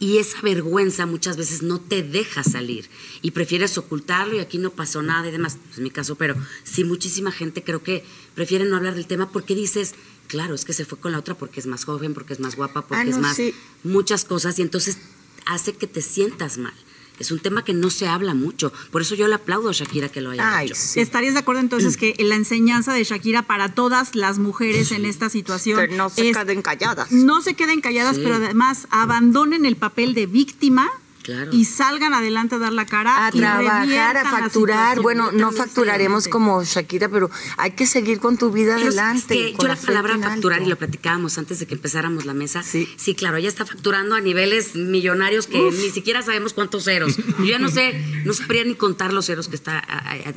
[0.00, 2.88] Y esa vergüenza muchas veces no te deja salir
[3.20, 5.58] y prefieres ocultarlo y aquí no pasó nada y demás.
[5.72, 8.04] Es mi caso, pero sí muchísima gente creo que
[8.36, 9.94] prefiere no hablar del tema porque dices,
[10.28, 12.54] claro, es que se fue con la otra porque es más joven, porque es más
[12.54, 13.52] guapa, porque Ah, es más sí.
[13.82, 14.98] muchas cosas y entonces
[15.46, 16.74] hace que te sientas mal.
[17.18, 18.72] Es un tema que no se habla mucho.
[18.90, 20.74] Por eso yo le aplaudo a Shakira que lo haya Ay, hecho.
[20.76, 21.00] sí.
[21.00, 25.28] ¿Estarías de acuerdo entonces que la enseñanza de Shakira para todas las mujeres en esta
[25.28, 27.10] situación Que no se es queden calladas.
[27.12, 28.22] no se queden calladas, Sí.
[28.22, 30.88] pero además abandonen el papel de víctima
[31.28, 31.50] Claro.
[31.52, 35.00] y salgan adelante a dar la cara a y trabajar, a facturar.
[35.02, 39.54] Bueno, no facturaremos como Shakira, pero hay que seguir con tu vida Pero adelante.
[39.60, 42.88] yo la palabra facturar, y lo platicábamos antes de que empezáramos la mesa, Sí.
[42.96, 47.16] sí, claro, ella está facturando a niveles millonarios que ni siquiera sabemos cuántos ceros.
[47.38, 49.84] Yo ya no sé, no sabría ni contar los ceros que está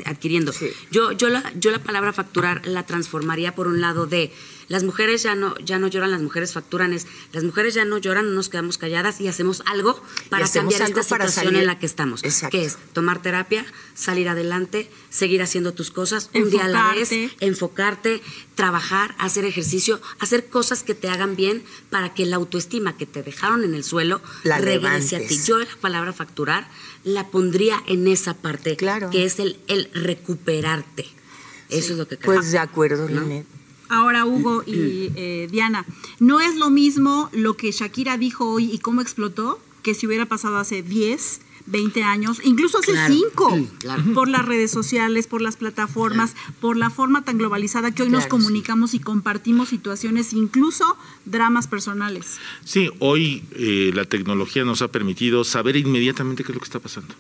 [0.06, 0.52] adquiriendo.
[0.52, 0.72] Sí.
[0.92, 4.34] Yo, yo, la, yo la palabra facturar la transformaría por un lado de
[4.72, 7.98] las mujeres ya no, ya no lloran, las mujeres facturan, es las mujeres ya no
[7.98, 11.54] lloran, no nos quedamos calladas y hacemos algo para hacemos cambiar algo esta para situación
[11.54, 11.60] salir.
[11.62, 12.24] en la que estamos.
[12.24, 12.58] Exacto.
[12.58, 17.12] Que es tomar terapia, salir adelante, seguir haciendo tus cosas un día a la vez,
[17.12, 17.46] Enfocarte.
[17.46, 18.22] enfocarte,
[18.56, 23.24] trabajar, hacer ejercicio, hacer cosas que te hagan bien para que la autoestima que te
[23.24, 25.38] dejaron en el suelo La regrese a ti.
[25.46, 26.68] Yo la palabra facturar
[27.04, 29.10] la pondría en esa parte, Claro.
[29.10, 31.06] que es el, el recuperarte.
[31.70, 32.36] Eso es lo que creo.
[32.36, 33.22] Pues de acuerdo, ¿No?
[33.22, 33.46] Linet.
[33.92, 35.86] Ahora, Hugo y eh, Diana,
[36.20, 40.26] ¿no es lo mismo lo que Shakira dijo hoy y cómo explotó que si hubiera
[40.26, 44.04] pasado hace 10, 20 años, incluso hace Claro, 5, mm, claro.
[44.14, 48.24] por las redes sociales, por las plataformas, por la forma tan globalizada que hoy nos
[48.24, 48.30] sí.
[48.30, 52.38] comunicamos y compartimos situaciones, incluso dramas personales?
[52.64, 56.80] Sí, hoy eh, la tecnología nos ha permitido saber inmediatamente qué es lo que está
[56.80, 57.14] pasando.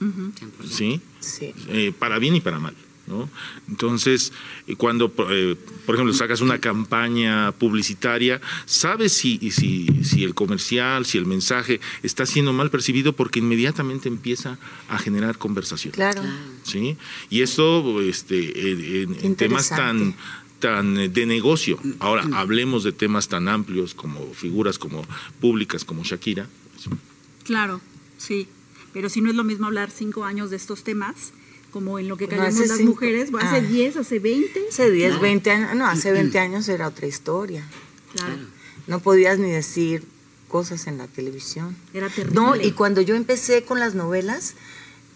[0.70, 1.02] ¿Sí?
[1.20, 1.54] Sí.
[1.68, 2.76] Eh, para bien y para mal.
[3.12, 3.30] ¿No?
[3.70, 4.32] Entonces,
[4.68, 11.06] eh, cuando, eh, por ejemplo, sacas una campaña publicitaria, sabes si, si, si el comercial,
[11.06, 14.58] si el mensaje está siendo mal percibido porque inmediatamente empieza
[14.90, 15.94] a generar conversación.
[15.94, 16.24] Claro.
[16.64, 16.98] ¿sí?
[17.30, 18.72] Y esto este,
[19.04, 20.16] en, en- temas tan,
[20.60, 21.80] tan eh, de negocio.
[22.00, 25.06] Ahora, hablemos de temas tan amplios como figuras como
[25.40, 26.48] públicas como Shakira.
[27.44, 27.82] Claro,
[28.18, 28.48] sí.
[28.94, 31.32] Pero si no es lo mismo hablar cinco años de estos temas,
[31.72, 33.62] como en lo que No, callamos hace las cinco- mujeres, hace ah.
[33.62, 34.60] 10, hace 20.
[34.70, 37.66] Hace 10, 20 años, no, hace 20 años era otra historia.
[38.14, 38.36] Claro,
[38.88, 40.04] No podías ni decir
[40.48, 41.76] cosas en la televisión.
[41.94, 42.36] era terrible.
[42.36, 44.56] No, y cuando yo empecé con las novelas,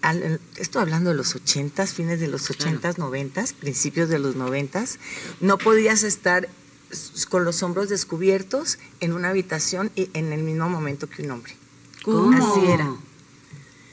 [0.01, 4.97] al- estoy hablando de los ochentas, fines de los ochentas, noventas, principios de los noventas,
[5.41, 6.47] no podías estar
[7.29, 11.53] con los hombros descubiertos en una habitación y en el mismo momento que un hombre.
[12.03, 12.31] ¿Cómo?
[12.37, 12.95] Así era.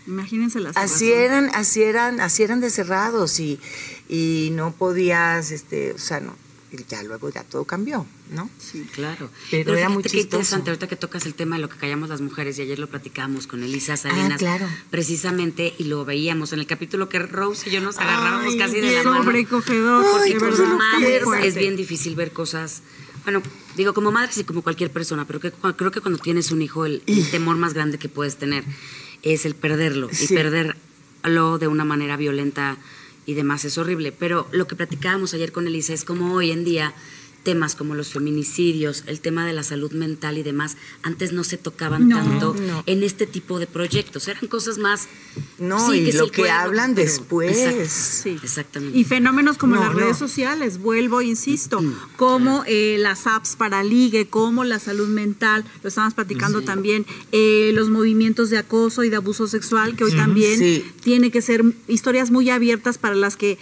[0.07, 3.61] Imagínense las Así eran, así eran, así eran de cerrados y,
[4.09, 6.35] y no podías, este, o sea, no,
[6.73, 8.49] y ya luego ya todo cambió, ¿no?
[8.59, 9.31] Sí, claro.
[9.51, 10.25] Pero era muy qué chistoso.
[10.37, 12.88] interesante ahorita que tocas el tema de lo que callamos las mujeres y ayer lo
[12.88, 14.33] platicábamos con Elisa Salinas.
[14.33, 14.67] Ah, claro.
[14.91, 18.81] Precisamente y lo veíamos en el capítulo que Rose y yo nos agarrábamos Ay, casi
[18.81, 19.23] de la Es mano.
[19.23, 20.57] sobrecogedor, Porque verdad.
[20.65, 22.83] como madres es bien difícil ver cosas.
[23.25, 23.43] Bueno,
[23.77, 26.87] digo, como madres y como cualquier persona, pero que, creo que cuando tienes un hijo,
[26.87, 28.65] el, el temor más grande que puedes tener
[29.22, 30.08] es el perderlo.
[30.11, 32.76] Y perderlo de una manera violenta
[33.26, 34.12] y demás es horrible.
[34.12, 36.94] Pero lo que platicábamos ayer con Elisa es como hoy en día
[37.42, 41.57] temas como los feminicidios, el tema de la salud mental y demás, antes no se
[41.57, 42.83] tocaban No, tanto no.
[42.87, 44.28] en este tipo de proyectos.
[44.28, 45.09] Eran cosas más...
[45.59, 47.57] No, sí, y lo que hablan pero- después.
[47.59, 47.88] Exacto.
[47.88, 48.37] Sí.
[48.42, 48.98] Exactamente.
[48.98, 51.83] Y fenómenos como No, las redes sociales, vuelvo, insisto,
[52.16, 57.70] como eh, las apps para ligue, como la salud mental, lo estamos platicando también, eh,
[57.74, 60.85] los movimientos de acoso y de abuso sexual, que hoy también Sí.
[61.02, 63.59] tiene que ser historias muy abiertas para las que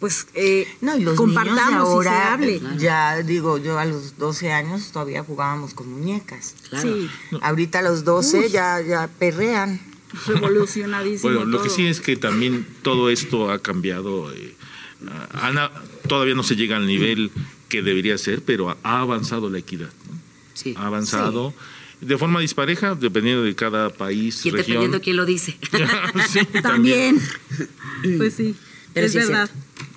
[0.00, 2.54] pues eh, No, y los compartamos niños de ahora, y se hable.
[2.56, 6.54] eh, ya digo, yo a los 12 años todavía jugábamos con muñecas.
[6.70, 6.88] Claro.
[6.96, 7.10] Sí,
[7.42, 9.80] Ahorita a los 12 ya, ya perrean.
[10.26, 11.32] revolucionadísimo.
[11.32, 14.32] Bueno, lo que sí es que también todo esto ha cambiado.
[14.32, 14.54] eh,
[15.32, 15.70] Ana,
[16.08, 17.30] todavía no se llega al nivel
[17.68, 19.88] que debería ser, pero ha- avanzado la equidad.
[20.10, 20.18] ¿no?
[20.54, 20.74] Sí.
[20.76, 21.54] Ha avanzado
[22.00, 24.66] de forma dispareja, dependiendo de cada país, Y región.
[24.66, 25.56] dependiendo quién lo dice.
[26.28, 27.20] Sí, También.
[28.18, 28.56] pues sí,
[28.94, 29.50] Pero es sí es verdad.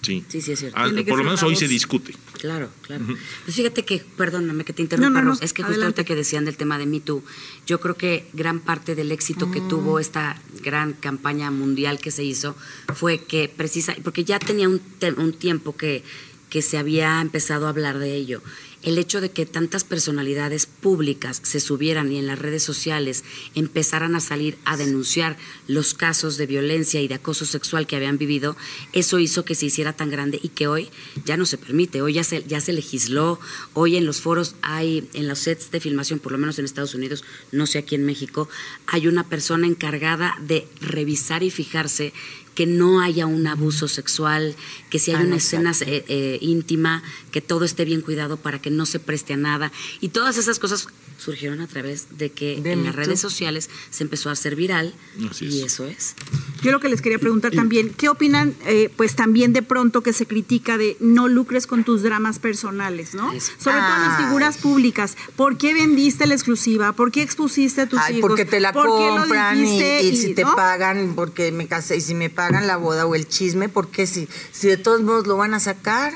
[0.04, 0.24] Sí.
[0.28, 0.78] Sí, sí, es cierto.
[0.78, 1.60] Ah, por lo menos hoy voz.
[1.60, 2.14] se discute.
[2.40, 3.06] Claro, claro.
[3.46, 6.02] Pues fíjate que, perdóname que te interrumpa, No, no, no, es que justo adelante.
[6.02, 7.24] ahorita que decían del tema de Me Too,
[7.66, 12.24] yo creo que gran parte del éxito que tuvo esta gran campaña mundial que se
[12.24, 12.56] hizo
[12.94, 14.82] fue que precisa, porque ya tenía un,
[15.18, 16.04] un tiempo que,
[16.50, 18.42] que se había empezado a hablar de ello.
[18.84, 23.24] El hecho de que tantas personalidades públicas se subieran y en las redes sociales
[23.56, 28.18] empezaran a salir a denunciar los casos de violencia y de acoso sexual que habían
[28.18, 28.56] vivido,
[28.92, 30.90] eso hizo que se hiciera tan grande y que hoy
[31.26, 33.40] ya no se permite, hoy ya se, ya se legisló,
[33.74, 36.94] hoy en los foros hay, en los sets de filmación, por lo menos en Estados
[36.94, 38.50] Unidos, no sé aquí en México,
[38.88, 42.14] hay una persona encargada de revisar y fijarse
[42.56, 44.56] que no haya un abuso sexual,
[44.90, 48.38] que si hay Ah, una no, escena eh, eh, íntima, que todo esté bien cuidado
[48.38, 49.72] para que no se preste a nada.
[50.00, 54.04] Y todas esas cosas surgieron a través de que De en las redes sociales se
[54.04, 54.94] empezó a hacer viral
[55.30, 55.74] Así y es.
[55.74, 56.16] eso es.
[56.62, 58.56] Yo lo que les quería preguntar también, ¿qué opinan?
[58.66, 63.14] eh, pues también de pronto que se critica de no lucres con tus dramas personales,
[63.16, 63.32] ¿no?
[63.32, 63.52] Eso.
[63.58, 64.26] Sobre todo en las Ay.
[64.26, 65.18] figuras públicas.
[65.36, 66.94] ¿Por qué vendiste la exclusiva?
[66.94, 68.30] ¿Por qué expusiste a tus Ay, hijos?
[68.30, 70.56] porque te la ¿Por qué lo compran y, si te ¿no?
[70.56, 74.28] pagan porque me casé y si me pagan la boda o el chisme, porque si,
[74.52, 76.14] si de todos modos lo van a sacar.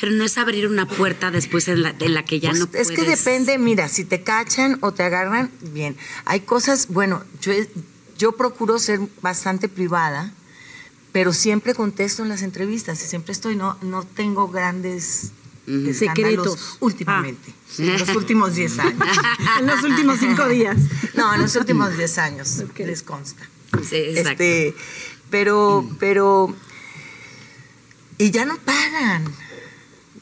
[0.00, 2.64] Pero no es abrir una puerta después en la, de la que ya Pues, no
[2.66, 2.90] es puedes.
[2.90, 5.96] que depende, mira, si te cachan o te agarran, bien.
[6.24, 7.52] Hay cosas, bueno, yo,
[8.18, 10.32] yo procuro ser bastante privada,
[11.12, 15.32] pero siempre contesto en las entrevistas y siempre estoy, no, no tengo grandes
[15.66, 16.78] de Secretos.
[16.80, 18.94] últimamente, en los últimos 10 años.
[19.60, 20.76] en los últimos cinco días.
[21.14, 23.42] No, en los últimos 10 años, les consta.
[23.88, 24.30] Sí, exacto.
[24.42, 24.74] Este,
[25.30, 26.54] pero, pero,
[28.18, 29.24] y ya no pagan,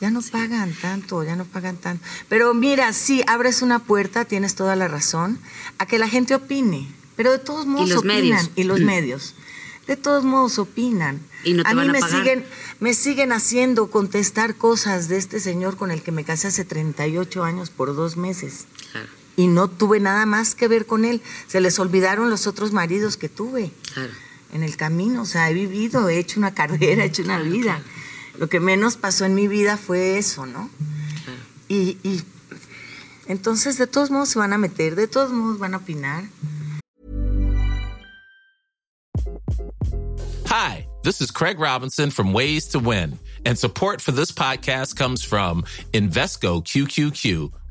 [0.01, 2.05] ya no pagan tanto, ya no pagan tanto.
[2.29, 5.39] Pero mira, sí, abres una puerta, tienes toda la razón,
[5.79, 8.17] a que la gente opine, pero de todos modos los opinan.
[8.17, 8.51] medios.
[8.57, 9.35] Y los medios.
[9.87, 11.21] De todos modos opinan.
[11.45, 12.19] Y no te a mí van a me pagar.
[12.19, 12.45] siguen,
[12.81, 17.45] me siguen haciendo contestar cosas de este señor con el que me casé hace 38
[17.45, 21.23] años por dos meses Claro, y no tuve nada más que ver con él.
[21.47, 24.13] Se les olvidaron los otros maridos que tuve claro.
[24.53, 25.23] en el camino.
[25.23, 27.83] O sea, he vivido, he hecho una carrera, he hecho una vida.
[28.41, 30.71] Lo que menos pasó en mi vida fue eso, ¿no?
[31.69, 32.23] Y, y
[33.27, 36.25] entonces, de todos modos se van a meter, de todos modos van a opinar.
[40.47, 45.23] Hi, this is Craig Robinson from Ways to Win, and support for this podcast comes
[45.23, 47.53] from Invesco QQQ,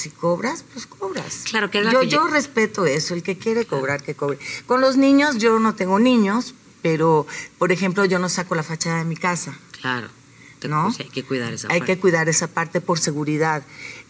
[0.00, 1.42] Si cobras, pues cobras.
[1.44, 4.38] Claro, que es la yo, que yo respeto eso, el que quiere cobrar, que cobre.
[4.64, 7.26] Con los niños, yo no tengo niños, pero,
[7.58, 9.58] por ejemplo, yo no saco la fachada de mi casa.
[9.80, 10.08] Claro.
[10.66, 10.84] ¿No?
[10.84, 11.94] pues, hay que cuidar esa Hay parte.
[11.94, 13.62] que cuidar esa parte por seguridad.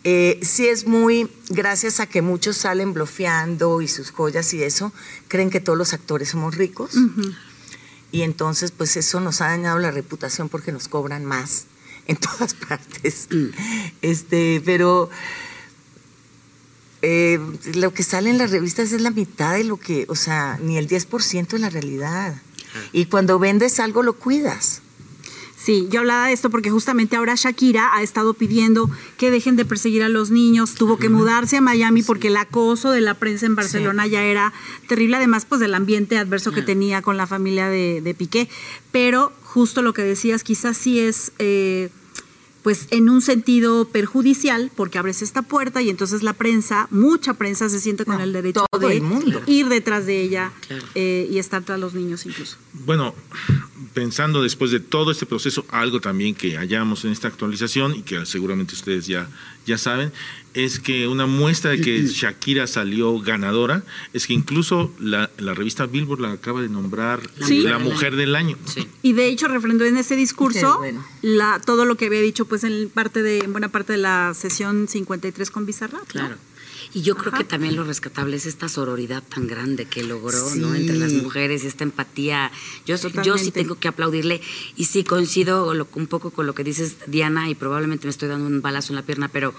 [0.04, 4.92] Eh, sí es muy, gracias a que muchos salen blofeando y sus joyas y eso,
[5.26, 6.92] creen que todos los actores somos ricos.
[8.12, 11.66] Y entonces, pues eso nos ha dañado la reputación porque nos cobran más
[12.06, 13.28] en todas partes.
[14.02, 15.10] Este, pero
[17.02, 17.40] eh,
[17.74, 20.76] lo que sale en las revistas es la mitad de lo que, o sea, ni
[20.76, 22.40] el 10% es la realidad.
[22.92, 24.82] Y cuando vendes algo lo cuidas.
[25.56, 29.66] Sí, yo hablaba de esto porque justamente ahora Shakira ha estado pidiendo que dejen de
[29.66, 33.44] perseguir a los niños, tuvo que mudarse a Miami porque el acoso de la prensa
[33.44, 34.54] en Barcelona ya era
[34.88, 38.48] terrible, además pues del ambiente adverso que tenía con la familia de, de Piqué,
[38.90, 41.32] pero justo lo que decías, quizás sí es...
[41.38, 41.90] eh,
[42.62, 47.68] pues en un sentido perjudicial, porque abres esta puerta y entonces la prensa, mucha prensa
[47.68, 49.40] se siente con No, el derecho todo de el mundo.
[49.46, 50.84] ir detrás de ella Claro.
[50.94, 52.56] eh, y estar tras los niños incluso.
[52.72, 53.14] Bueno,
[53.94, 58.24] pensando después de todo este proceso, algo también que hallamos en esta actualización y que
[58.26, 59.28] seguramente ustedes ya,
[59.66, 60.12] ya saben,
[60.54, 65.86] es que una muestra de que Shakira salió ganadora es que incluso la, la revista
[65.86, 67.60] Billboard la acaba de nombrar Sí.
[67.62, 68.56] la mujer del año.
[68.64, 68.86] Sí.
[69.02, 71.04] Y de hecho refrendó en ese discurso bueno.
[71.22, 74.34] la, todo lo que había dicho pues en parte de en buena parte de la
[74.34, 76.12] sesión 53 con Bizarrap.
[76.14, 76.49] ¿no?
[76.92, 77.38] Y yo creo Ajá.
[77.38, 80.74] que también lo rescatable es esta sororidad tan grande que logró, ¿no?
[80.74, 82.50] Entre las mujeres, esta empatía.
[82.84, 84.40] Yo, yo sí tengo que aplaudirle
[84.76, 88.28] y sí coincido lo- un poco con lo que dices, Diana, y probablemente me estoy
[88.28, 89.54] dando un balazo en la pierna, pero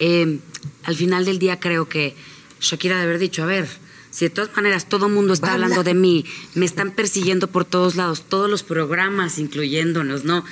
[0.00, 0.40] eh,
[0.82, 2.16] al final del día creo que
[2.60, 3.68] Shakira de haber dicho, a ver,
[4.10, 7.64] si de todas maneras todo el mundo está hablando de mí, me están persiguiendo por
[7.64, 10.44] todos lados, todos los programas incluyéndonos, ¿no?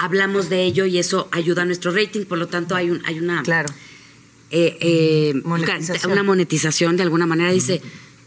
[0.00, 3.18] Hablamos de ello y eso ayuda a nuestro rating, por lo tanto hay, un, hay
[3.18, 3.68] una Claro.
[4.50, 6.12] Eh, eh, Monetización.
[6.12, 7.50] una monetización de alguna manera.
[7.52, 7.82] Dice,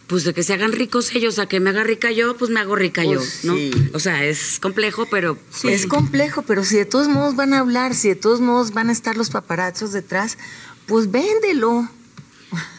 [0.07, 2.59] pues de que se hagan ricos ellos, a que me haga rica yo, pues me
[2.59, 3.57] hago rica Pues yo, ¿no?
[3.57, 3.71] sí.
[3.93, 7.95] O sea, es complejo, pero Es complejo, pero si de todos modos van a hablar,
[7.95, 10.37] si de todos modos van a estar los paparazos detrás,
[10.85, 11.89] pues véndelo.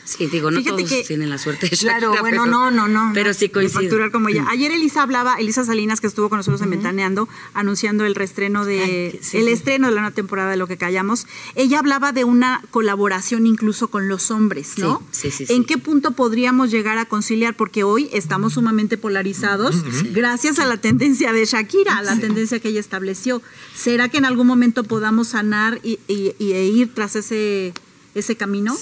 [0.04, 2.70] Sí, digo, no Fíjate todos que- tienen la suerte de Claro, Shakira, bueno, pero- no,
[2.70, 3.80] no, no, Pero sí de coincide.
[3.82, 4.44] facturar como ella.
[4.48, 8.82] Ayer Elisa hablaba, Elisa Salinas, que estuvo con nosotros en Ventaneando, anunciando el reestreno de,
[8.82, 9.52] Ay, sí, el sí.
[9.52, 11.26] estreno de la nueva temporada de Lo que callamos.
[11.54, 15.02] Ella hablaba de una colaboración incluso con los hombres, ¿no?
[15.10, 15.66] Sí, sí, sí, ¿En sí.
[15.66, 17.56] qué punto podríamos llegar a conciliar?
[17.56, 19.76] Porque hoy estamos sumamente polarizados
[20.12, 23.40] gracias a la tendencia de Shakira, a la tendencia que ella estableció.
[23.74, 27.72] ¿Será que en algún momento podamos sanar y, y- y- e ir tras ese,
[28.14, 28.76] ese camino?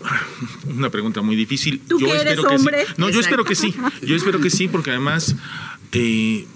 [0.66, 1.80] Una pregunta muy difícil.
[1.88, 2.64] Tú que eres espero que sí.
[2.96, 3.74] No, yo espero que sí.
[4.02, 5.34] Yo espero que sí, porque además
[5.92, 6.46] eh,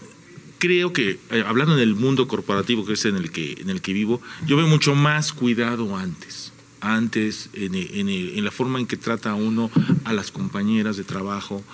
[0.59, 3.81] creo que, eh, hablando en el mundo corporativo, que es en el que, en el
[3.83, 6.53] que vivo, yo veo mucho más cuidado antes.
[6.81, 9.71] Antes, en, en- en la forma en que trata uno
[10.05, 11.65] a las compañeras de trabajo,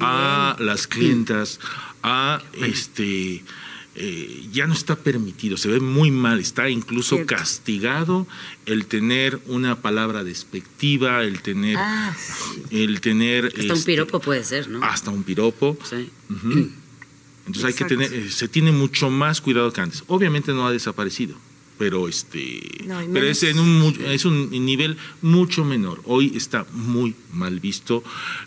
[0.00, 1.58] a las clientas,
[2.02, 3.42] a este.
[4.00, 7.34] Eh, ya no está permitido, se ve muy mal, está incluso Cierto.
[7.34, 8.26] castigado
[8.64, 12.62] el tener una palabra despectiva, el tener, Ah, sí.
[12.82, 14.84] el tener Hasta un este, piropo puede ser, ¿no?
[14.84, 15.76] hasta un piropo.
[15.88, 16.10] Sí.
[17.46, 20.04] Entonces hay que tener, eh, se tiene mucho más cuidado que antes.
[20.06, 21.36] Obviamente no ha desaparecido,
[21.78, 26.00] pero este, No, pero es en un es un nivel mucho menor.
[26.04, 28.02] Hoy está muy mal visto,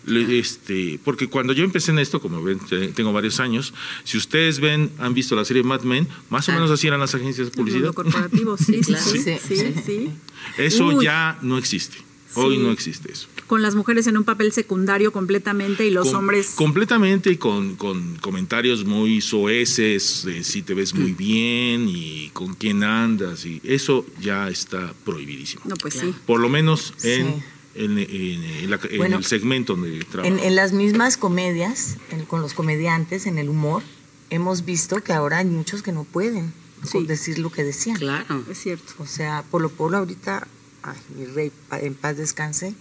[0.07, 3.73] este, porque cuando yo empecé en esto, como ven, te- tengo varios años.
[4.03, 6.55] Si ustedes ven, han visto la serie Mad Men, más o Ah.
[6.55, 7.93] menos así eran las agencias de publicidad.
[7.93, 9.05] corporativo, sí, sí, claro.
[9.05, 9.73] sí, Sí, sí, sí.
[9.85, 10.09] sí.
[10.57, 11.03] Eso Uy.
[11.05, 11.97] ya no existe.
[12.35, 12.61] Hoy Sí.
[12.63, 13.27] no existe eso.
[13.47, 18.15] Con las mujeres en un papel secundario completamente y los hombres Completamente y con, con
[18.17, 20.99] comentarios muy soeces, de si te ves Mm.
[21.01, 25.63] muy bien y con quién andas, y eso ya está prohibidísimo.
[25.65, 26.13] No, pues Claro.
[26.13, 26.15] sí.
[26.25, 27.33] Por lo menos en, Sí.
[27.75, 30.33] en- en- en la- en Bueno, el segmento donde trabajo.
[30.33, 33.83] En, en las mismas comedias, en- con los comediantes, en el humor,
[34.29, 36.53] hemos visto que ahora hay muchos que no pueden
[36.89, 37.05] Sí.
[37.05, 37.97] decir lo que decían.
[37.97, 38.43] Claro.
[38.49, 38.93] Es cierto.
[38.99, 40.47] O sea, Polo Polo ahorita,
[40.83, 42.73] ay, mi rey, en paz descanse,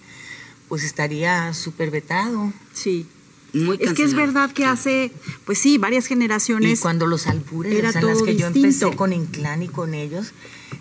[0.68, 2.52] pues estaría súper vetado.
[2.72, 3.06] Sí.
[3.52, 5.10] Muy Es que es verdad que hace,
[5.44, 6.80] pues sí, varias Y generaciones.
[6.80, 10.32] cuando los albures, era o sea, las que yo empecé con Inclán y con ellos,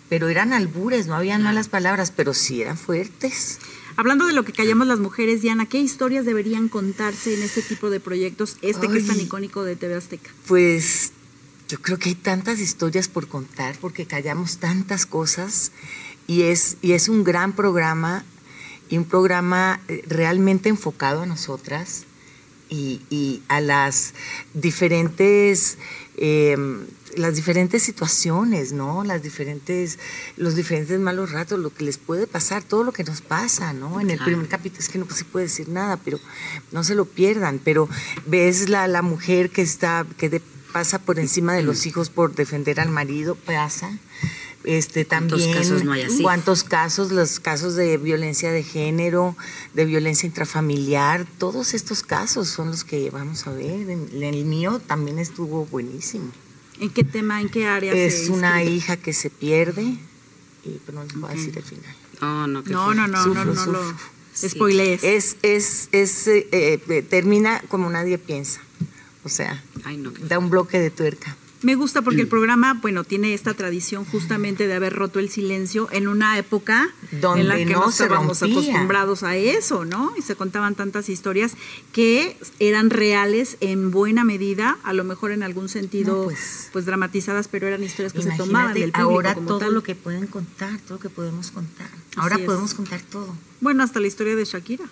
[0.07, 3.57] pero eran albures, no habían malas palabras, pero sí eran fuertes.
[3.95, 7.89] Hablando de lo que callamos las mujeres, Diana, ¿qué historias deberían contarse en este tipo
[7.89, 8.57] de proyectos?
[8.61, 10.29] Este que es tan icónico de TV Azteca.
[10.47, 11.11] Pues
[11.67, 15.71] yo creo que hay tantas historias por contar porque callamos tantas cosas
[16.29, 18.23] y es, y es un gran programa
[18.89, 22.03] y un programa eh, realmente enfocado a nosotras
[22.69, 24.13] y, y a las
[24.53, 25.77] diferentes
[26.17, 26.55] eh,
[27.15, 29.03] las diferentes situaciones, ¿no?
[29.03, 29.97] Las diferentes,
[30.37, 33.99] los diferentes malos ratos, lo que les puede pasar, todo lo que nos pasa, ¿no?
[33.99, 36.19] En el primer capítulo es que no se puede decir nada, pero
[36.71, 37.59] no se lo pierdan.
[37.63, 37.89] Pero
[38.27, 42.35] ves la, la mujer que está, que de- pasa por encima de los hijos por
[42.35, 43.89] defender al marido, pasa.
[44.77, 46.21] Este ¿Cuántos también casos no hay así?
[46.21, 49.35] cuántos casos, los casos de violencia de género,
[49.73, 53.89] de violencia intrafamiliar, todos estos casos son los que vamos a ver.
[53.89, 56.31] En- el mío también estuvo buenísimo.
[56.79, 57.91] ¿En qué tema, en qué área?
[57.93, 59.83] se Es una hija que se pierde
[60.63, 61.95] y pues no les voy a decir el final.
[62.21, 63.81] No, no, No, no, no, Sufro, no, no sufro.
[63.83, 63.93] lo
[64.33, 64.49] Sí.
[64.49, 65.03] spoilees.
[65.03, 68.61] Es, es, es, eh, eh, termina como nadie piensa.
[69.23, 71.35] O sea, Ay, no, da un bloque de tuerca.
[71.61, 75.89] Me gusta porque el programa, bueno, tiene esta tradición justamente de haber roto el silencio
[75.91, 78.57] en una época Donde en la que no estábamos rompía.
[78.59, 80.13] acostumbrados a eso, ¿no?
[80.17, 81.55] Y se contaban tantas historias
[81.91, 86.85] que eran reales en buena medida, a lo mejor en algún sentido, No, pues, pues,
[86.85, 89.73] dramatizadas, pero eran historias que se tomaban del público ahora como todo tal.
[89.73, 91.89] lo que pueden contar, todo lo que podemos contar.
[92.15, 93.35] Ahora podemos contar todo.
[93.59, 94.85] Bueno, hasta la historia de Shakira,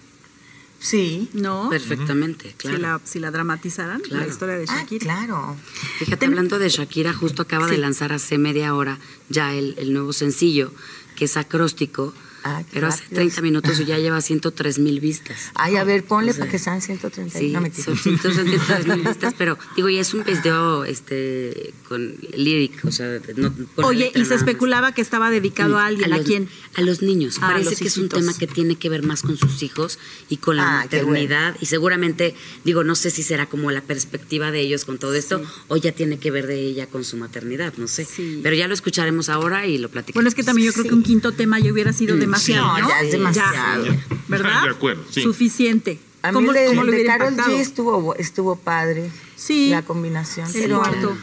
[0.80, 1.30] Sí.
[1.34, 1.70] ¿no?
[1.70, 2.78] Perfectamente, claro.
[2.78, 5.04] Si la, si la dramatizaran, la historia de Ah, Shakira.
[5.04, 5.56] claro.
[6.00, 10.14] Fíjate, hablando de Shakira, justo acaba de lanzar hace media hora ya el, el nuevo
[10.14, 10.72] sencillo,
[11.16, 12.14] que es acróstico,
[12.48, 13.16] Ah, pero hace rápido.
[13.22, 15.52] 30 minutos y ya lleva 103 mil vistas.
[15.56, 17.38] Ay, a ver, ponle O sea, para que sean 130.
[17.38, 22.84] Sí, no, son 103 mil vistas, pero digo, y es un video este, con lyric,
[22.86, 24.40] o sea, no, Oye, y se más.
[24.42, 26.50] especulaba que estaba dedicado a alguien, ¿a, los, quién?
[26.76, 27.38] A los niños.
[27.42, 30.00] Ah, Parece los que es un tema que tiene que ver más con sus hijos
[30.30, 31.56] y con la Ah, maternidad.
[31.62, 35.42] Y seguramente, digo, no sé si será como la perspectiva de ellos con todo esto
[35.68, 38.06] o ya tiene que ver de ella con su maternidad, no sé.
[38.06, 38.40] Sí.
[38.44, 40.16] Pero ya lo escucharemos ahora y lo platicamos.
[40.16, 40.90] Bueno, es que también yo creo Sí.
[40.90, 42.90] que un quinto tema ya hubiera sido Mm, demasiado, sí, ¿no?
[42.90, 43.86] ya es demasiado.
[43.86, 44.64] Ya, ¿Verdad?
[44.64, 45.22] De acuerdo, sí.
[45.22, 46.00] Suficiente.
[46.22, 47.52] A mí ¿Cómo, el de, cómo de impactado?
[47.52, 49.10] G estuvo, estuvo padre.
[49.36, 49.70] Sí.
[49.70, 50.48] La combinación.
[50.56, 51.18] El cuarto.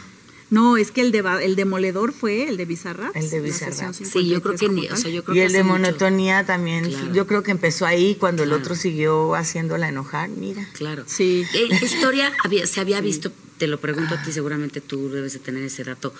[0.51, 3.15] No, es que el, de, el demoledor fue el de Bizarrap.
[3.15, 3.73] El de Bizarrap.
[3.73, 4.97] sesión Sí, yo creo 53 que ni, o tal.
[4.97, 7.13] sea, yo creo Y que el de mucho- monotonía también, Claro.
[7.13, 10.67] yo creo que empezó ahí cuando el otro siguió haciéndola enojar, mira.
[10.73, 11.03] Claro.
[11.07, 11.45] Sí.
[11.53, 13.31] Eh, ¿Qué historia había, se había visto?
[13.57, 16.13] Te lo pregunto a ti, seguramente tú debes de tener ese dato.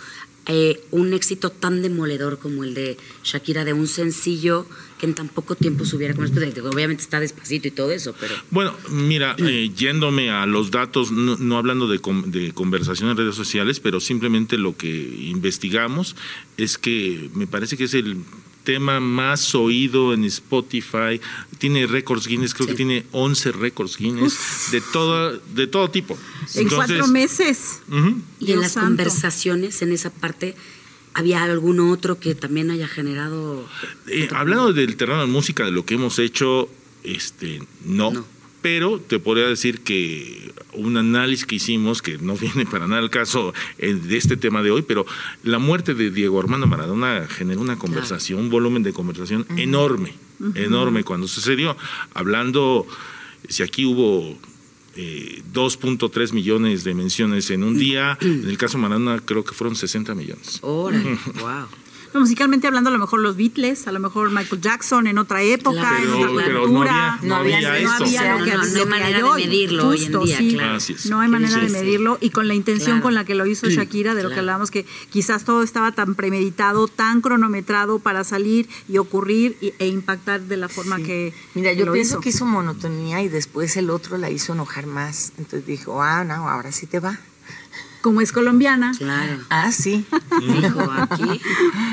[0.47, 4.67] eh, un éxito tan demoledor como el de Shakira, de un sencillo
[4.99, 8.35] que en tan poco tiempo subiera como Obviamente está despacito y todo eso, pero.
[8.51, 13.79] Bueno, mira, eh, yéndome a los datos, no, hablando de, de conversación en redes sociales,
[13.79, 16.15] pero simplemente lo que investigamos
[16.57, 18.17] es que me parece que es el
[18.65, 21.21] tema más oído en Spotify,
[21.59, 22.71] tiene récords Guinness, creo Sí.
[22.73, 24.37] que tiene 11 récords Guinness
[24.71, 26.17] de todo de todo tipo.
[26.55, 27.79] En cuatro meses.
[28.39, 28.87] Y Dios en las santo.
[28.89, 30.55] conversaciones, en esa parte,
[31.13, 33.65] ¿había algún otro que también haya generado.
[34.07, 36.67] Eh, hablando del terreno de música, de lo que hemos hecho,
[37.03, 38.11] este, no.
[38.11, 38.25] No.
[38.65, 43.11] Pero te podría decir que un análisis que hicimos, que no viene para nada al
[43.11, 45.05] caso eh, de este tema de hoy, pero
[45.43, 50.15] la muerte de Diego Armando Maradona generó una conversación, un volumen de conversación enorme,
[50.55, 51.77] enorme cuando sucedió,
[52.15, 52.87] hablando,
[53.47, 54.35] si aquí hubo
[54.95, 59.53] eh, 2.3 millones de menciones en un día, en el caso de Maradona creo que
[59.53, 60.57] fueron 60 millones.
[60.63, 61.67] Órale, wow.
[62.15, 65.41] No, musicalmente hablando, a lo mejor los Beatles, a lo mejor Michael Jackson en otra
[65.43, 65.97] época, Claro.
[65.97, 67.13] en otra Pero- pero no cultura.
[67.15, 68.03] había- no había no eso.
[68.05, 70.53] había lo que, No, no hay manera de medirlo hoy en día, sí.
[70.53, 70.75] claro.
[70.75, 71.05] Así es.
[71.07, 73.03] No hay manera de medirlo y con la intención Claro.
[73.03, 76.15] con la que lo hizo Shakira, de lo que hablábamos, que quizás todo estaba tan
[76.15, 81.73] premeditado, tan cronometrado para salir y ocurrir y- e impactar de la forma que Mira,
[81.73, 82.21] yo lo pienso hizo.
[82.21, 85.33] que hizo monotonía y después el otro la hizo enojar más.
[85.37, 87.19] Entonces dijo, ah, no, ahora sí te va.
[88.05, 89.39] Como es colombiana, Claro.
[89.49, 90.05] Ah, sí.
[90.61, 91.41] Dijo aquí.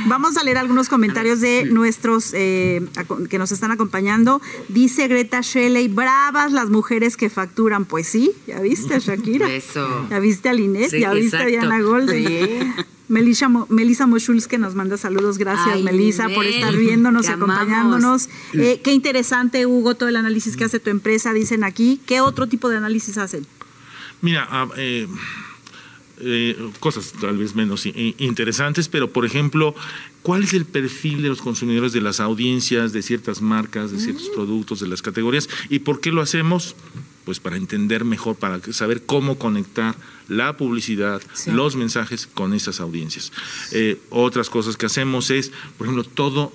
[0.08, 2.86] Vamos a leer algunos comentarios de nuestros eh,
[3.30, 4.42] que nos están acompañando.
[4.68, 7.86] Dice Greta Shelley, bravas las mujeres que facturan.
[7.86, 9.50] Pues sí, ya viste a Shakira.
[9.54, 10.06] Eso.
[10.10, 11.46] Ya viste a Linet, Sí, ya viste a.
[11.46, 12.26] Diana Golden.
[12.26, 12.72] Sí.
[13.08, 15.38] Melissa, Mo- Melissa Moschulz que nos manda saludos.
[15.38, 18.28] Gracias, Ay, Melissa, por estar viéndonos acompañándonos.
[18.52, 22.02] Eh, qué interesante, Hugo, todo el análisis que hace tu empresa, dicen aquí.
[22.04, 23.46] ¿Qué otro tipo de análisis hacen?
[24.20, 25.08] Mira, ah, eh,
[26.24, 29.74] eh, cosas tal vez menos interesantes, pero por ejemplo,
[30.22, 34.28] ¿cuál es el perfil de los consumidores de las audiencias, de ciertas marcas, de ciertos
[34.34, 35.48] productos, de las categorías?
[35.68, 36.76] ¿Y por qué lo hacemos?
[37.24, 39.94] Pues para entender mejor, para saber cómo conectar
[40.28, 41.50] la publicidad, Sí.
[41.50, 43.32] los mensajes con esas audiencias.
[43.72, 46.52] Eh, otras cosas que hacemos es, por ejemplo, todo,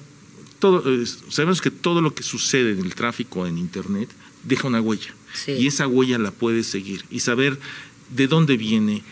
[0.59, 4.09] todo eh, sabemos que todo lo que sucede en el tráfico en Internet
[4.43, 5.13] deja una huella.
[5.33, 5.51] Sí.
[5.53, 7.59] Y esa huella la puedes seguir y saber
[8.15, 9.03] de dónde viene,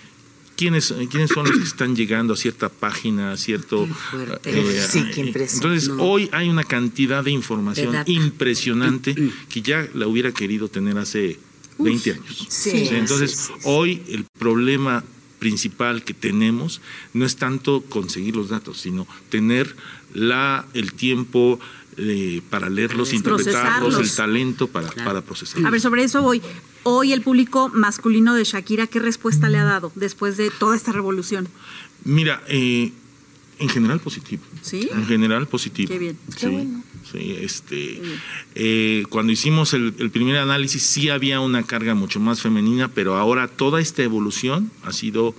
[0.56, 3.86] quiénes, quiénes son los que están llegando a cierta página, a cierto...
[3.86, 4.50] Qué fuerte.
[4.60, 5.34] eh, Sí, qué eh.
[5.54, 6.04] Entonces, No.
[6.04, 8.12] hoy hay una cantidad de información De data.
[8.12, 9.16] impresionante
[9.50, 11.40] que ya la hubiera querido tener hace
[11.78, 12.46] 20 años.
[12.50, 13.60] Sí, Entonces, sí, sí, sí.
[13.64, 15.04] hoy el problema
[15.40, 16.82] principal que tenemos
[17.14, 19.76] no es tanto conseguir los datos, sino tener
[20.14, 21.60] la, el tiempo
[21.98, 25.68] eh, para leerlos, interpretarlos, el talento para, para procesarlos.
[25.68, 26.42] A ver, sobre eso voy.
[26.88, 30.92] Hoy el público masculino de Shakira, ¿qué respuesta le ha dado después de toda esta
[30.92, 31.48] revolución?
[32.04, 32.92] Mira, eh,
[33.58, 34.44] en general positivo.
[34.62, 34.88] ¿Sí?
[34.94, 35.90] En general positivo.
[35.90, 36.16] Qué bien.
[36.38, 36.70] Sí,
[37.12, 38.02] sí, este,
[38.54, 43.16] eh, cuando hicimos el, el primer análisis sí había una carga mucho más femenina, pero
[43.16, 45.34] ahora toda esta evolución ha sido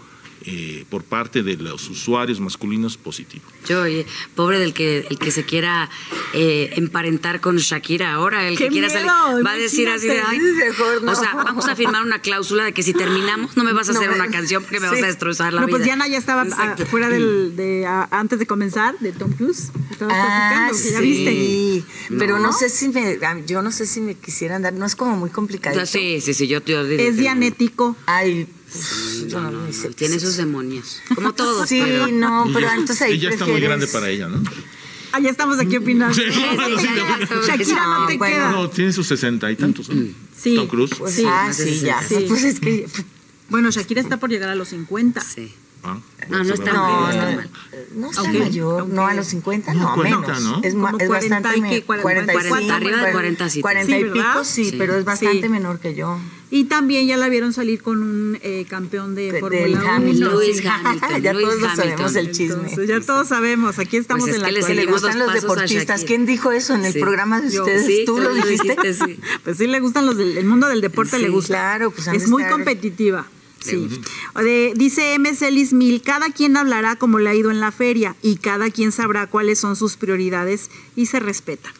[0.46, 3.44] eh, por parte de los usuarios masculinos positivo.
[3.68, 5.90] Yo, oye, pobre del que el que se quiera
[6.34, 9.00] eh, emparentar con Shakira ahora, el ¡Qué que quiera miedo!
[9.06, 10.38] salir, va a decir así de, ay.
[10.38, 11.12] Mejor no.
[11.12, 13.92] o sea, vamos a firmar una cláusula de que si terminamos no me vas a
[13.92, 14.94] No hacer una canción porque me Sí.
[14.94, 15.76] vas a destrozar la No, vida.
[15.76, 19.70] pues Diana ya estaba ah, fuera del, de, antes de comenzar, de Tom Cruise.
[19.90, 21.04] Estaba Ah, platicando, que ya sí.
[21.04, 22.16] viste.
[22.18, 22.44] Pero No.
[22.44, 25.30] no sé si me, yo no sé si me quisieran dar, no es como muy
[25.30, 25.84] complicado.
[25.86, 27.96] Sí, sí, sí, yo te Es dianético.
[28.06, 28.46] Ay,
[29.30, 29.50] no.
[29.94, 31.68] Tiene sus demonios, como todos.
[31.68, 34.42] Sí, pero- no, pero ya- entonces ahí ella está muy grande para ella, ¿no?
[35.12, 36.14] Ah, ya estamos aquí opinando.
[36.14, 36.22] Sí.
[36.30, 36.40] Sí.
[37.46, 38.34] Shakira no te No, bueno.
[38.36, 38.50] queda.
[38.52, 39.88] No, tiene sus sesenta y tantos.
[39.88, 40.08] ¿no?
[40.36, 40.56] Sí.
[40.56, 40.94] Tom Cruise.
[40.98, 41.24] Pues, Sí.
[41.26, 42.02] ah, sí, ya.
[42.02, 42.24] Sí.
[42.28, 42.86] Pues es que
[43.48, 45.20] Bueno, Shakira está por llegar a los 50.
[45.20, 45.54] Sí.
[45.88, 47.50] Ah, No, no está no, está no, mal.
[47.94, 50.42] no está Aunque- mayor, no a los 50, No, no, 40, menos.
[50.42, 50.60] ¿no?
[50.62, 53.60] Es, ma- Como es 40 bastante y qué, 40, 45, arriba de 40 sí.
[53.60, 54.74] 40 Sí, y pico, sí, Sí.
[54.78, 55.48] pero es bastante Sí.
[55.48, 56.18] menor que yo.
[56.48, 59.90] Y también ya la vieron salir con un eh, campeón de, De- Fórmula del 1.
[59.90, 60.28] Hamilton.
[60.30, 60.64] Lewis sí.
[60.68, 61.76] Hamilton, ya Lewis todos lo Hamilton.
[61.98, 62.54] sabemos el chisme.
[62.68, 64.92] Entonces, ya todos sabemos, aquí estamos Pues es en la que le Que le actualidad.
[65.10, 66.04] gustan los deportistas.
[66.04, 67.00] ¿Quién dijo eso en el Sí.
[67.00, 67.86] programa de Yo, ustedes?
[67.86, 68.94] Sí, ¿Tú lo dijiste?
[68.94, 69.18] sí.
[69.44, 71.48] Pues sí le gustan los del el mundo del deporte, Sí, le gusta.
[71.54, 73.26] claro, pues es muy estar- competitiva.
[73.60, 73.88] Sí.
[74.36, 75.34] De- dice M.
[75.34, 78.92] Celis Mil, cada quien hablará como le ha ido en la feria y cada quien
[78.92, 81.72] sabrá cuáles son sus prioridades y se respeta.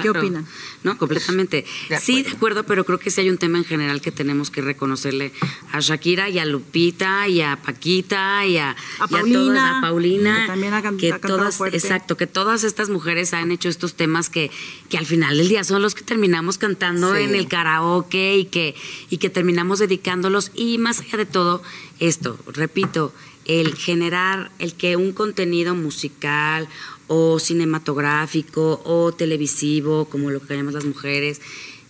[0.00, 0.46] ¿Qué opinan?
[0.84, 1.64] No, completamente.
[1.88, 2.64] De sí, de acuerdo.
[2.64, 5.32] pero creo que sí hay un tema en general que tenemos que reconocerle
[5.72, 10.40] a Shakira y a Lupita y a Paquita y a, A y Paulina, a Paulina,
[10.42, 11.76] que también ha que ha todas, fuerte.
[11.76, 14.50] exacto, que todas estas mujeres han hecho estos temas que,
[14.88, 17.22] que al final del día son los que terminamos cantando Sí.
[17.22, 18.74] en el karaoke y que,
[19.08, 21.62] y que terminamos dedicándolos y más allá de todo
[21.98, 23.12] esto, repito,
[23.46, 26.68] el generar, el que un contenido musical
[27.12, 31.40] o cinematográfico o televisivo, como lo que llamamos las mujeres,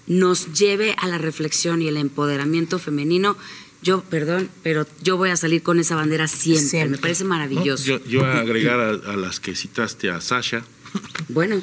[0.06, 3.36] nos lleve a la reflexión y el empoderamiento femenino.
[3.82, 6.64] Yo, perdón, pero yo voy a salir con esa bandera siempre.
[6.64, 6.96] Siempre.
[6.96, 7.30] Me parece ¿no?
[7.30, 7.84] maravilloso.
[7.84, 10.64] Yo, yo voy a agregar a, a las que citaste a Sasha.
[11.28, 11.62] Bueno,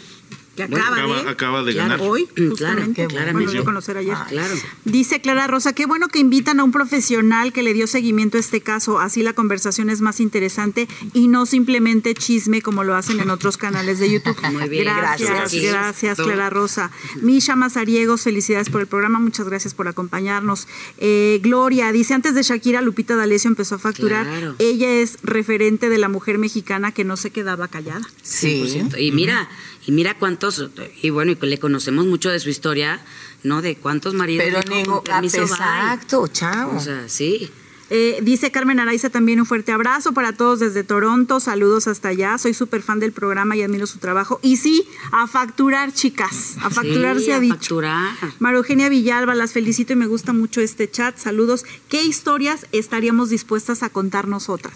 [0.66, 1.90] Que Bueno, acaba, de, acaba de Claro.
[1.92, 2.08] ganar.
[2.08, 3.52] hoy, bueno, claramente.
[3.52, 4.14] dio a conocer ayer.
[4.16, 4.56] Ah, Claro.
[4.86, 8.40] Dice Clara Rosa, qué bueno que invitan a un profesional que le dio seguimiento a
[8.40, 13.20] este caso, así la conversación es más interesante y no simplemente chisme como lo hacen
[13.20, 14.36] en otros canales de YouTube.
[14.52, 15.72] Muy bien, gracias, gracias.
[15.72, 16.92] gracias, Clara Rosa.
[17.22, 20.68] Misha Mazariegos, felicidades por el programa, muchas gracias por acompañarnos.
[20.98, 24.26] Eh, Gloria, dice, antes de Shakira, Lupita D'Alessio empezó a facturar.
[24.26, 24.56] Claro.
[24.60, 28.02] Ella es referente de la mujer mexicana que no se quedaba callada.
[28.24, 28.64] Sí.
[28.92, 28.98] 100%.
[29.00, 29.48] Y mira,
[29.88, 30.70] y mira cuántos,
[31.02, 33.00] y bueno, y le conocemos mucho de su historia,
[33.44, 33.62] ¿no?
[33.62, 34.46] De cuántos maridos.
[34.46, 35.02] Pero ningún.
[35.24, 36.76] Exacto, chao.
[36.76, 37.50] O sea, sí.
[37.90, 42.38] Eh, dice Carmen Araiza también un fuerte abrazo para todos desde Toronto, saludos hasta allá,
[42.38, 44.42] soy súper fan del programa y admiro su trabajo.
[44.44, 44.84] Y sí,
[45.14, 47.56] a facturar, chicas, a facturar Sí, se ha a dicho.
[47.56, 48.90] facturar.
[48.90, 51.64] Villalba, las felicito y me gusta mucho este chat, saludos.
[51.88, 54.76] ¿Qué historias estaríamos dispuestas a contar nosotras?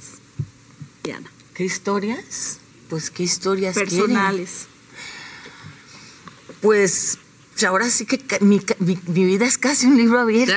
[1.04, 2.60] Diana, ¿Qué historias?
[2.90, 4.16] Pues qué historias quieren?
[6.62, 7.18] Personales.
[7.54, 10.56] Pues ahora sí que ca- mi, ca- mi- mi vida es casi un libro abierto.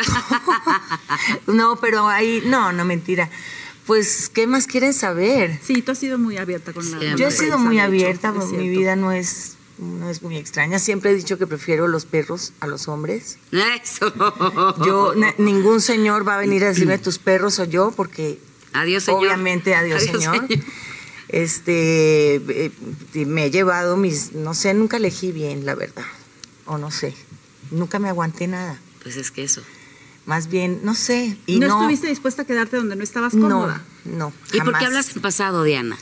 [1.47, 3.31] no, pero ahí, no, no mentira.
[3.87, 5.59] Pues, ¿qué más quieren saber?
[5.63, 7.19] Sí, tú has sido muy abierta con la Siempre.
[7.21, 10.79] Yo he sido muy hecho, abierta, mi vida no es, no es muy extraña.
[10.79, 13.37] Siempre he dicho que prefiero los perros a los hombres.
[13.83, 14.13] Eso.
[14.87, 18.39] Yo, na- ningún señor va a venir a decirme tus perros o yo, porque
[18.73, 19.21] Adiós, señor.
[19.21, 20.47] obviamente adiós, señor.
[21.35, 22.70] Este, eh,
[23.26, 26.05] me he llevado mis, no sé, nunca elegí bien, la verdad,
[26.64, 27.12] o no sé,
[27.72, 28.78] nunca me aguanté nada.
[29.03, 29.61] Pues es que eso.
[30.26, 31.37] Más bien, no sé.
[31.47, 33.82] Y no, no, estuviste dispuesta a quedarte donde no estabas no, cómoda.
[34.05, 34.32] no.
[34.53, 35.99] ¿Y por qué hablas en pasado, Diana?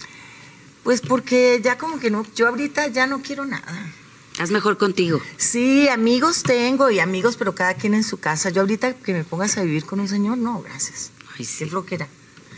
[0.82, 3.90] Pues porque ya como que no, yo ahorita ya no quiero nada.
[4.38, 5.18] Haz mejor contigo.
[5.38, 8.50] Sí, amigos tengo y amigos, pero cada quien en su casa.
[8.50, 11.10] Yo ahorita que me pongas a vivir con un señor, no, gracias.
[11.38, 11.64] Ay, sí.
[11.64, 12.06] Qué flojera.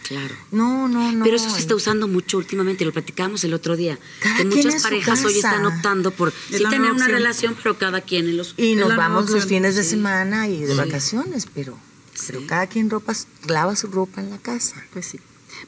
[0.06, 0.34] Claro.
[0.50, 1.24] No, no, no.
[1.24, 3.98] Pero eso se está usando mucho últimamente, lo platicamos el otro día.
[4.20, 8.02] Cada que muchas parejas hoy están optando por sí la tener una relación, pero cada
[8.02, 9.90] quien en los Y Es nos vamos los fines de sí.
[9.90, 10.76] semana y de Sí.
[10.76, 11.78] vacaciones, pero,
[12.26, 12.46] pero Sí.
[12.46, 13.14] cada quien ropa,
[13.48, 14.84] lava su ropa en la casa.
[14.92, 15.20] Pues sí.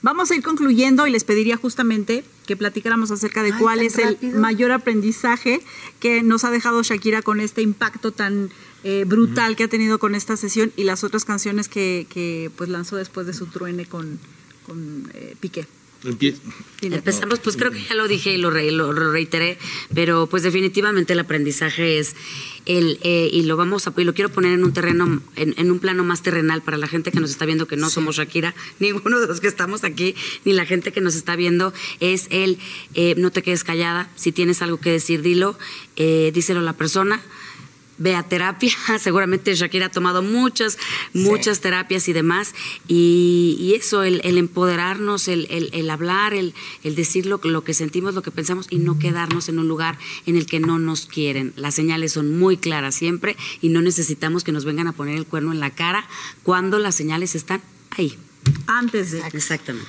[0.02, 3.98] Vamos a ir concluyendo y les pediría justamente que platicáramos acerca de Ay, cuál es
[3.98, 5.60] el mayor aprendizaje
[6.00, 8.50] que nos ha dejado Shakira con este impacto tan
[8.84, 12.70] eh, brutal que ha tenido con esta sesión y las otras canciones que, que, pues
[12.70, 14.18] lanzó después de su truene con,
[14.66, 15.66] con eh, Piqué.
[16.04, 16.36] Empie-
[16.80, 16.96] Dile.
[16.96, 19.58] Empezamos, pues creo que ya lo dije y lo, re- lo- lo reiteré,
[19.94, 22.14] pero pues definitivamente el aprendizaje es
[22.66, 25.70] el, eh, y lo vamos a, y lo quiero poner en un terreno, en, en
[25.70, 28.54] un plano más terrenal para la gente que nos está viendo, que no somos Shakira,
[28.78, 32.58] ninguno de los que estamos aquí, ni la gente que nos está viendo, es el
[32.94, 35.58] eh, no te quedes callada, si tienes algo que decir, dilo,
[35.96, 37.22] eh, díselo a la persona.
[37.98, 38.70] Ve a terapia,
[39.00, 40.76] seguramente Shakira ha tomado muchas,
[41.14, 42.54] muchas terapias y demás,
[42.88, 46.52] y, y eso, el, el empoderarnos, el, el- el hablar, el,
[46.84, 49.98] el decir lo, lo que sentimos, lo que pensamos y no quedarnos en un lugar
[50.26, 51.52] en el que no nos quieren.
[51.56, 55.24] Las señales son muy claras siempre y no necesitamos que nos vengan a poner el
[55.26, 56.06] cuerno en la cara
[56.42, 57.62] cuando las señales están
[57.96, 58.16] ahí.
[58.66, 59.88] Antes de Exactamente.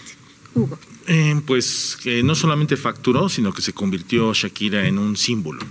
[0.55, 0.80] Hugo.
[1.08, 5.62] Eh, pues que no solamente facturó, sino que se convirtió Shakira en un símbolo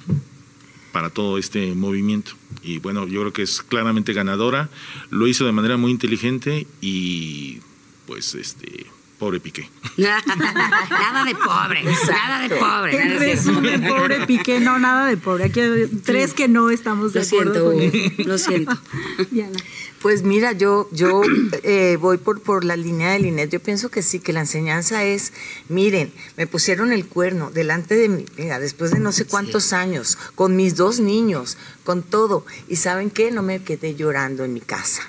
[0.97, 2.33] para todo este movimiento.
[2.63, 4.71] Y bueno, yo creo que es claramente ganadora,
[5.11, 7.59] lo hizo de manera muy inteligente y
[8.07, 8.87] pues este
[9.19, 9.71] pobre Piqué.
[9.97, 13.03] nada de pobre, nada de pobre.
[13.03, 15.45] En resumen, pobre Piqué, no, nada de pobre.
[15.45, 18.29] Aquí hay tres que no estamos de Lo acuerdo siento, con Hugo, eso.
[18.29, 18.79] lo siento.
[19.31, 19.59] Diana.
[20.03, 21.23] Pues mira, yo, yo
[21.63, 23.51] eh, voy por, por la línea de Linet.
[23.51, 25.33] Yo pienso que sí, que la enseñanza es,
[25.69, 30.17] miren, me pusieron el cuerno delante de mí, mira, después de no sé cuántos años,
[30.35, 32.45] con mis dos niños, con todo.
[32.69, 33.31] Y ¿saben qué?
[33.31, 35.03] No me quedé llorando en mi casa.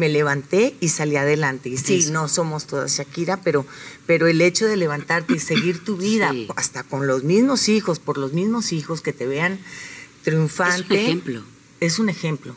[0.00, 1.68] Me levanté y salí adelante.
[1.68, 2.12] Y sí, Eso.
[2.12, 3.66] no somos todas Shakira, pero,
[4.06, 6.48] pero el hecho de levantarte y seguir tu vida, Sí.
[6.56, 9.58] hasta con los mismos hijos, por los mismos hijos, que te vean
[10.24, 10.80] triunfante.
[10.80, 11.42] Es un ejemplo.
[11.80, 12.56] Es un ejemplo.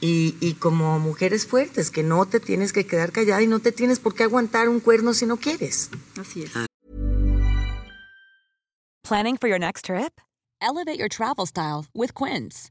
[0.00, 3.70] Y, y como mujeres fuertes, que no te tienes que quedar callada y no te
[3.70, 5.90] tienes por qué aguantar un cuerno si no quieres.
[6.20, 6.50] Así es.
[9.04, 10.20] Planning for your next trip?
[10.60, 12.70] Elevate your travel style with Quince.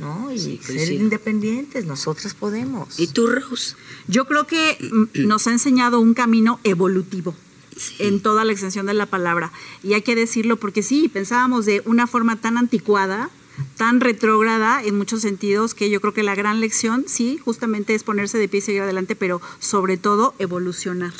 [0.00, 0.30] ¿No?
[0.32, 2.98] Y Sí, ser independientes, nosotras podemos.
[2.98, 3.76] ¿Y tú, Rose?
[4.08, 4.78] Yo creo que
[5.14, 7.34] nos ha enseñado un camino evolutivo.
[7.98, 9.50] en toda la extensión de la palabra.
[9.82, 13.30] Y hay que decirlo porque sí, pensábamos de una forma tan anticuada,
[13.76, 18.04] tan retrógrada en muchos sentidos, que yo creo que la gran lección, sí, justamente es
[18.04, 21.12] ponerse de pie y seguir adelante, pero sobre todo evolucionar.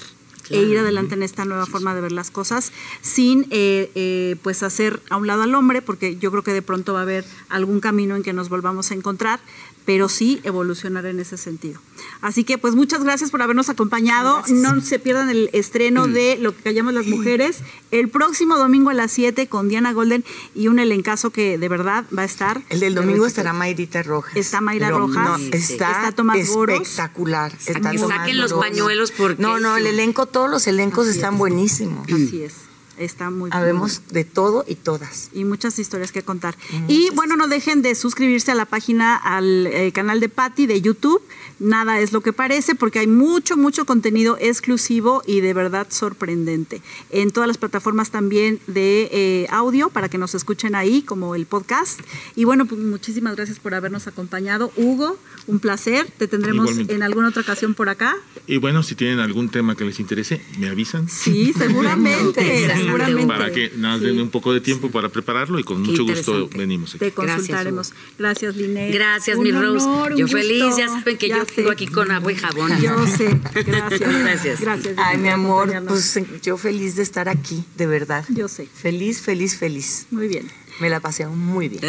[0.50, 4.62] E ir adelante en esta nueva forma de ver las cosas sin eh, eh, pues
[4.62, 7.24] hacer a un lado al hombre porque yo creo que de pronto va a haber
[7.48, 9.40] algún camino en que nos volvamos a encontrar
[9.84, 11.80] pero sí evolucionar en ese sentido.
[12.20, 14.42] Así que pues muchas gracias por habernos acompañado.
[14.48, 17.58] No se pierdan el estreno de Lo que callamos las mujeres
[17.90, 20.24] el próximo domingo a las 7 con Diana Golden
[20.54, 22.62] y un elencazo que de verdad va a estar.
[22.70, 24.36] El del domingo estará Mayrita Rojas.
[24.36, 25.40] Está Mayra Rojas.
[25.52, 27.52] está, Tomás espectacular.
[27.66, 29.40] Está que saquen los pañuelos porque...
[29.40, 32.06] No, no, el elenco, todos los elencos están buenísimos.
[32.12, 32.54] Así es.
[32.98, 35.30] Está muy Habemos de todo y todas.
[35.32, 36.56] Y muchas historias que contar.
[36.88, 40.80] Y bueno, no dejen de suscribirse a la página, al eh, canal de Patty de
[40.80, 41.22] YouTube.
[41.58, 46.82] Nada es lo que parece porque hay mucho, mucho contenido exclusivo y de verdad sorprendente.
[47.10, 51.46] En todas las plataformas también de eh, audio para que nos escuchen ahí, como el
[51.46, 52.00] podcast.
[52.36, 54.72] Y bueno, pues muchísimas gracias por habernos acompañado.
[54.76, 55.16] Hugo,
[55.46, 56.06] un placer.
[56.18, 58.14] Te tendremos en alguna otra ocasión por acá.
[58.46, 61.08] Y bueno, si tienen algún tema que les interese, me avisan.
[61.08, 62.64] Sí, seguramente.
[63.26, 66.96] Para que nos den un poco de tiempo para prepararlo y con mucho gusto venimos.
[66.98, 67.92] Te consultaremos.
[68.18, 68.92] Gracias, Linet.
[68.94, 69.86] Gracias, mi Rose.
[70.16, 72.80] yo feliz, ya saben que yo vengo aquí con agua y jabón.
[72.80, 73.38] Yo sé.
[73.64, 74.60] Gracias.
[74.60, 74.94] Gracias.
[74.96, 78.24] Ay, mi amor, pues yo feliz de estar aquí, de verdad.
[78.28, 78.66] Yo sé.
[78.66, 80.06] Feliz, feliz, feliz.
[80.10, 80.50] Muy bien.
[80.80, 81.82] Me la pasé muy bien.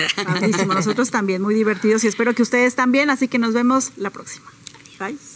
[0.68, 4.46] Nosotros también, muy divertidos y espero que ustedes también, así que nos vemos la próxima.
[5.00, 5.35] Bye.